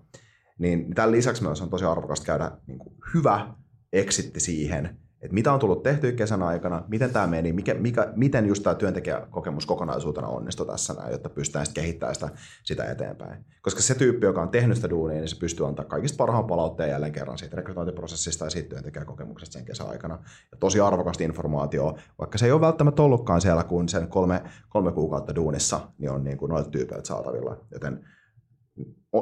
niin 0.59 0.95
tämän 0.95 1.13
lisäksi 1.13 1.43
myös 1.43 1.63
on 1.63 1.71
tosi 1.71 1.85
arvokasta 1.85 2.27
käydä 2.27 2.51
niin 2.67 2.79
kuin 2.79 2.97
hyvä 3.15 3.55
eksitti 3.95 4.41
siihen, 4.41 4.99
että 5.25 5.35
mitä 5.35 5.53
on 5.53 5.61
tullut 5.61 5.83
tehtyä 5.83 6.13
kesän 6.13 6.43
aikana, 6.43 6.85
miten 6.89 7.11
tämä 7.11 7.27
meni, 7.27 7.53
mikä, 7.53 7.75
mikä, 7.75 8.13
miten 8.17 8.47
just 8.47 8.63
tämä 8.63 8.75
työntekijäkokemus 8.75 9.67
kokonaisuutena 9.67 10.29
onnistui 10.29 10.67
tässä 10.67 10.95
näin, 10.95 11.13
jotta 11.13 11.29
pystytään 11.29 11.67
sitten 11.67 11.85
kehittämään 11.85 12.15
sitä, 12.15 12.29
sitä 12.65 12.85
eteenpäin. 12.85 13.45
Koska 13.63 13.83
se 13.83 13.95
tyyppi, 13.95 14.27
joka 14.27 14.43
on 14.43 14.49
tehnyt 14.49 14.77
sitä 14.77 14.91
duunia, 14.91 15.19
niin 15.19 15.29
se 15.29 15.39
pystyy 15.39 15.67
antaa 15.67 15.85
kaikista 15.85 16.17
parhaan 16.17 16.45
palautteen 16.45 16.91
jälleen 16.91 17.13
kerran 17.13 17.39
siitä 17.39 17.57
rekrytointiprosessista 17.57 18.45
ja 18.45 18.51
siitä 18.51 18.69
työntekijäkokemuksesta 18.69 19.53
sen 19.53 19.65
kesän 19.65 19.89
aikana. 19.89 20.19
Ja 20.53 20.59
tosi 20.61 20.81
arvokasta 20.81 21.25
informaatiota, 21.25 22.01
vaikka 22.19 22.39
se 22.39 22.47
ei 22.47 22.53
ole 22.53 22.61
välttämättä 22.61 23.03
ollutkaan 23.03 23.41
siellä, 23.41 23.65
kun 23.65 23.89
sen 23.89 24.09
kolme, 24.09 24.43
kolme 24.69 24.93
kuukautta 24.93 25.35
duunissa, 25.35 25.81
niin 25.99 26.11
on 26.11 26.25
niin 26.25 26.39
kuin 26.39 26.51
noilta 26.51 26.71
tyypeiltä 26.71 27.09
saatavilla. 27.09 27.57
Joten 27.73 28.05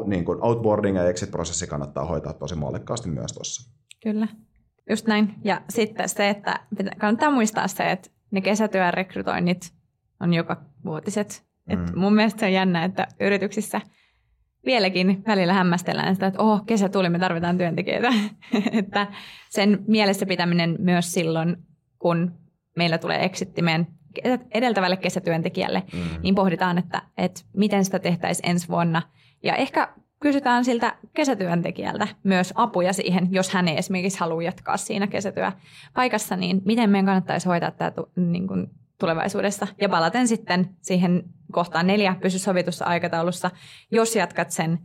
niin 0.06 0.24
kuin 0.24 0.38
outboarding 0.44 0.96
ja 0.96 1.08
exit-prosessi 1.08 1.66
kannattaa 1.66 2.04
hoitaa 2.04 2.32
tosi 2.32 2.54
mallikkaasti 2.54 3.10
myös 3.10 3.32
tuossa. 3.32 3.72
Kyllä. 4.02 4.28
Just 4.90 5.06
näin. 5.06 5.34
Ja 5.44 5.62
sitten 5.68 6.08
se, 6.08 6.28
että 6.28 6.60
kannattaa 6.98 7.30
muistaa 7.30 7.68
se, 7.68 7.90
että 7.90 8.10
ne 8.30 8.40
kesätyön 8.40 8.94
rekrytoinnit 8.94 9.72
on 10.20 10.34
joka 10.34 10.56
vuotiset. 10.84 11.44
Mm. 11.68 11.74
Et 11.74 11.94
mun 11.94 12.14
mielestä 12.14 12.40
se 12.40 12.46
on 12.46 12.52
jännä, 12.52 12.84
että 12.84 13.06
yrityksissä 13.20 13.80
vieläkin 14.66 15.22
välillä 15.26 15.52
hämmästellään 15.52 16.14
sitä, 16.14 16.26
että 16.26 16.42
oho, 16.42 16.60
kesä 16.66 16.88
tuli, 16.88 17.08
me 17.08 17.18
tarvitaan 17.18 17.58
työntekijöitä. 17.58 18.12
että 18.78 19.06
sen 19.50 19.84
mielessä 19.86 20.26
pitäminen 20.26 20.76
myös 20.78 21.12
silloin, 21.12 21.56
kun 21.98 22.32
meillä 22.76 22.98
tulee 22.98 23.24
eksittimeen 23.24 23.86
edeltävälle 24.50 24.96
kesätyöntekijälle, 24.96 25.82
mm. 25.92 26.22
niin 26.22 26.34
pohditaan, 26.34 26.78
että, 26.78 27.02
että 27.18 27.40
miten 27.56 27.84
sitä 27.84 27.98
tehtäisiin 27.98 28.50
ensi 28.50 28.68
vuonna. 28.68 29.02
Ja 29.42 29.54
ehkä 29.56 29.94
kysytään 30.22 30.64
siltä 30.64 30.96
kesätyöntekijältä 31.14 32.08
myös 32.22 32.52
apuja 32.56 32.92
siihen, 32.92 33.28
jos 33.30 33.50
hän 33.50 33.68
ei 33.68 33.78
esimerkiksi 33.78 34.20
halua 34.20 34.42
jatkaa 34.42 34.76
siinä 34.76 35.06
kesätyöpaikassa, 35.06 36.36
niin 36.36 36.62
miten 36.64 36.90
meidän 36.90 37.06
kannattaisi 37.06 37.48
hoitaa 37.48 37.70
tämä 37.70 37.92
niin 38.16 38.48
kuin 38.48 38.70
tulevaisuudessa. 38.98 39.66
Ja 39.80 39.88
palaten 39.88 40.28
sitten 40.28 40.68
siihen 40.80 41.22
kohtaan 41.52 41.86
neljä 41.86 42.16
pysy 42.22 42.38
sovitussa 42.38 42.84
aikataulussa, 42.84 43.50
jos 43.90 44.16
jatkat 44.16 44.50
sen 44.50 44.78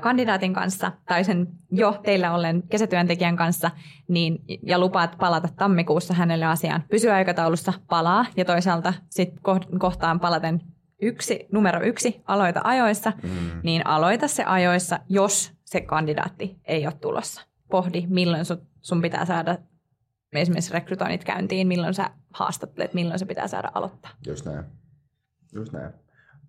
kandidaatin 0.00 0.54
kanssa 0.54 0.92
tai 1.06 1.24
sen 1.24 1.48
jo 1.70 2.00
teillä 2.02 2.34
ollen 2.34 2.62
kesätyöntekijän 2.62 3.36
kanssa 3.36 3.70
niin, 4.08 4.38
ja 4.62 4.78
lupaat 4.78 5.18
palata 5.18 5.48
tammikuussa 5.56 6.14
hänelle 6.14 6.44
asiaan. 6.44 6.84
Pysy 6.90 7.10
aikataulussa, 7.10 7.72
palaa 7.88 8.26
ja 8.36 8.44
toisaalta 8.44 8.94
sitten 9.10 9.40
kohtaan 9.78 10.20
palaten 10.20 10.60
yksi, 11.02 11.46
numero 11.52 11.82
yksi, 11.82 12.20
aloita 12.24 12.60
ajoissa, 12.64 13.12
mm. 13.22 13.60
niin 13.62 13.86
aloita 13.86 14.28
se 14.28 14.44
ajoissa, 14.44 15.00
jos 15.08 15.52
se 15.64 15.80
kandidaatti 15.80 16.60
ei 16.64 16.86
ole 16.86 16.94
tulossa. 17.00 17.42
Pohdi, 17.70 18.06
milloin 18.08 18.44
sun, 18.44 18.66
sun 18.80 19.02
pitää 19.02 19.24
saada 19.24 19.58
esimerkiksi 20.32 20.72
rekrytoinnit 20.72 21.24
käyntiin, 21.24 21.68
milloin 21.68 21.94
sä 21.94 22.10
haastattelet, 22.34 22.94
milloin 22.94 23.18
se 23.18 23.26
pitää 23.26 23.48
saada 23.48 23.70
aloittaa. 23.74 24.10
Just 24.26 24.44
näin. 24.44 24.64
Just 25.52 25.72
näin. 25.72 25.92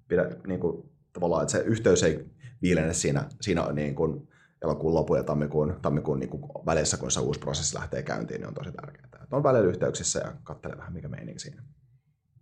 Pidä, 0.08 0.30
niin 0.48 0.60
kuin, 0.60 0.90
tavallaan, 1.14 1.42
että 1.42 1.52
se 1.52 1.60
yhteys 1.60 2.04
ei 2.04 2.26
viilene 2.62 2.94
siinä, 2.94 3.26
siinä 3.42 3.72
niin 3.74 3.96
kuin 3.96 4.30
elokuun 4.62 4.94
lopun 4.94 5.18
ja 5.18 5.24
tammikuun, 5.24 5.80
tammikuun 5.82 6.20
niin 6.20 6.30
kuin 6.30 6.44
välissä, 6.66 6.98
kun 6.98 7.12
se 7.12 7.20
uusi 7.20 7.40
prosessi 7.40 7.76
lähtee 7.76 8.04
käyntiin, 8.04 8.42
niin 8.42 8.48
on 8.48 8.54
tosi 8.54 8.72
tärkeää. 8.72 9.06
Että 9.24 9.36
on 9.36 9.44
välillä 9.44 9.70
yhteyksissä 9.70 10.20
ja 10.20 10.34
katselee 10.44 10.78
vähän, 10.78 10.94
mikä 10.94 11.08
meininki 11.08 11.40
siinä. 11.40 11.64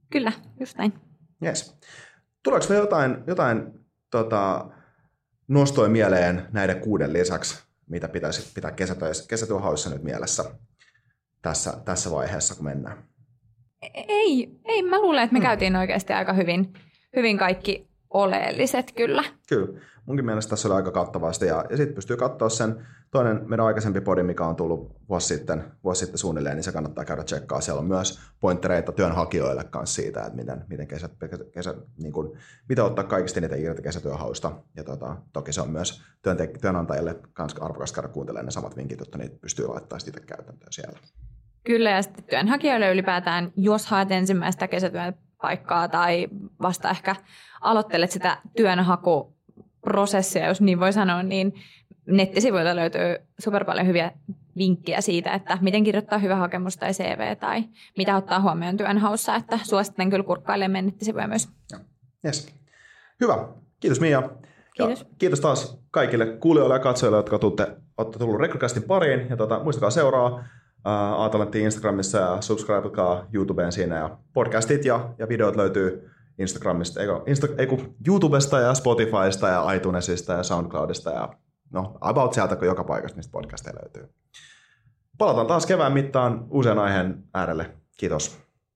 Kyllä, 0.10 0.32
just 0.60 0.78
näin. 0.78 0.94
Yes. 1.44 1.78
Tuleeko 2.44 2.66
me 2.70 2.76
jotain, 2.76 3.18
jotain 3.28 3.80
tota, 4.12 4.68
nostoja 5.48 5.90
mieleen 5.90 6.48
näiden 6.52 6.80
kuuden 6.80 7.14
lisäksi, 7.14 7.64
mitä 7.90 8.08
pitäisi 8.08 8.52
pitää 8.54 8.72
kesätyöhauissa 9.28 9.90
nyt 9.90 10.04
mielessä 10.04 10.44
tässä, 11.42 11.74
tässä 11.86 12.12
vaiheessa, 12.12 12.56
kun 12.56 12.66
mennään? 12.66 13.04
Ei, 13.94 14.60
ei 14.66 14.84
mä 14.84 15.02
luulen, 15.02 15.24
että 15.24 15.34
me 15.34 15.40
hmm. 15.40 15.46
käytiin 15.46 15.76
oikeasti 15.76 16.14
aika 16.14 16.34
hyvin, 16.34 16.74
hyvin 17.16 17.38
kaikki 17.38 17.88
oleelliset 18.24 18.92
kyllä. 18.92 19.24
Kyllä. 19.50 19.80
Munkin 20.06 20.26
mielestä 20.26 20.50
tässä 20.50 20.68
oli 20.68 20.76
aika 20.76 20.92
kattavasti. 20.92 21.46
Ja, 21.46 21.66
ja 21.70 21.78
sitten 21.78 21.96
pystyy 21.96 22.18
katsoa 22.18 22.50
sen 22.50 22.86
toinen 23.12 23.42
meidän 23.46 23.66
aikaisempi 23.66 24.02
podi, 24.02 24.24
mikä 24.24 24.46
on 24.46 24.56
tullut 24.56 24.96
vuosi 25.10 25.28
sitten, 25.28 25.64
vuosi 25.84 26.00
sitten 26.00 26.18
suunnilleen, 26.18 26.56
niin 26.56 26.64
se 26.64 26.72
kannattaa 26.72 27.06
käydä 27.06 27.24
tsekkaa. 27.24 27.62
Siellä 27.62 27.80
on 27.80 27.88
myös 27.88 28.20
pointtereita 28.40 28.92
työnhakijoille 28.92 29.64
kanssa 29.64 30.02
siitä, 30.02 30.22
että 30.22 30.36
miten, 30.36 30.66
miten, 30.70 30.88
kesä, 30.88 31.10
kesä, 31.54 31.74
niin 31.98 32.14
kuin, 32.14 32.38
mitä 32.70 32.84
ottaa 32.84 33.04
kaikista 33.04 33.42
niitä 33.42 33.56
irti 33.56 33.82
kesätyöhausta. 33.82 34.52
Ja 34.76 34.84
tota, 34.84 35.16
toki 35.34 35.54
se 35.54 35.62
on 35.62 35.70
myös 35.70 36.02
työntek- 36.28 36.60
työnantajille 36.62 37.16
kanssa 37.34 37.66
arvokasta 37.66 37.96
käydä 37.96 38.14
kuuntelemaan 38.14 38.46
ne 38.46 38.52
samat 38.52 38.78
vinkit, 38.78 39.00
jotta 39.00 39.18
niitä 39.18 39.38
pystyy 39.42 39.68
laittamaan 39.68 40.02
sitten 40.02 40.24
käytäntöön 40.26 40.74
siellä. 40.74 41.00
Kyllä, 41.64 41.90
ja 41.90 42.02
sitten 42.02 42.24
työnhakijoille 42.24 42.92
ylipäätään, 42.92 43.52
jos 43.56 43.86
haet 43.86 44.12
ensimmäistä 44.12 44.68
kesätyön 44.68 45.14
paikkaa 45.42 45.88
tai 45.88 46.28
vasta 46.62 46.90
ehkä 46.90 47.16
aloittelet 47.62 48.12
sitä 48.12 48.38
työnhakuprosessia, 48.58 50.48
jos 50.48 50.62
niin 50.62 50.80
voi 50.80 50.94
sanoa, 50.94 51.24
niin 51.24 51.54
nettisivuilta 52.08 52.76
löytyy 52.76 53.16
super 53.40 53.66
paljon 53.66 53.88
hyviä 53.88 54.12
vinkkejä 54.58 55.02
siitä, 55.02 55.32
että 55.32 55.58
miten 55.62 55.84
kirjoittaa 55.84 56.20
hyvä 56.20 56.36
hakemus 56.36 56.78
tai 56.78 56.92
CV 56.92 57.36
tai 57.36 57.64
mitä 57.98 58.18
ottaa 58.18 58.42
huomioon 58.42 58.78
työnhaussa, 58.78 59.36
että 59.36 59.60
suosittelen 59.64 60.10
kyllä 60.10 60.24
kurkkailemaan 60.24 60.72
meidän 60.72 60.86
nettisivuja 60.86 61.28
myös. 61.28 61.50
Yes. 62.26 62.56
Hyvä. 63.22 63.48
Kiitos 63.80 64.02
Mia. 64.02 64.30
Kiitos. 64.74 65.00
Ja 65.00 65.06
kiitos 65.18 65.40
taas 65.40 65.80
kaikille 65.92 66.26
kuulijoille 66.26 66.76
ja 66.76 66.80
katsojille, 66.80 67.18
jotka 67.18 67.40
olette 67.98 68.20
tullut 68.20 68.40
Rekrycastin 68.40 68.84
pariin. 68.84 69.30
Ja 69.30 69.38
tuota, 69.38 69.64
muistakaa 69.64 69.90
seuraa 69.90 70.44
Aatalantti 70.94 71.62
Instagramissa 71.62 72.18
ja 72.18 72.42
subscribekaa 72.42 73.26
YouTubeen 73.34 73.72
siinä. 73.72 73.96
Ja 73.96 74.18
podcastit 74.34 74.86
ja, 74.86 75.14
ja 75.20 75.30
videot 75.30 75.56
löytyy 75.56 76.10
Instagramista, 76.40 77.02
eikö, 77.02 77.22
Insta, 77.26 77.48
eikö, 77.58 77.78
YouTubesta 78.08 78.60
ja 78.60 78.74
Spotifysta 78.74 79.48
ja 79.48 79.72
iTunesista 79.72 80.34
ja 80.34 80.44
SoundCloudista 80.44 81.10
ja 81.10 81.34
no 81.72 81.98
about 82.02 82.34
sieltä, 82.34 82.56
kun 82.56 82.68
joka 82.68 82.84
paikasta 82.84 83.18
mistä 83.18 83.32
podcasteja 83.32 83.76
löytyy. 83.82 84.10
Palataan 85.18 85.48
taas 85.48 85.66
kevään 85.66 85.94
mittaan 85.94 86.48
usean 86.50 86.80
aiheen 86.80 87.24
äärelle. 87.34 87.72
Kiitos. 87.98 88.47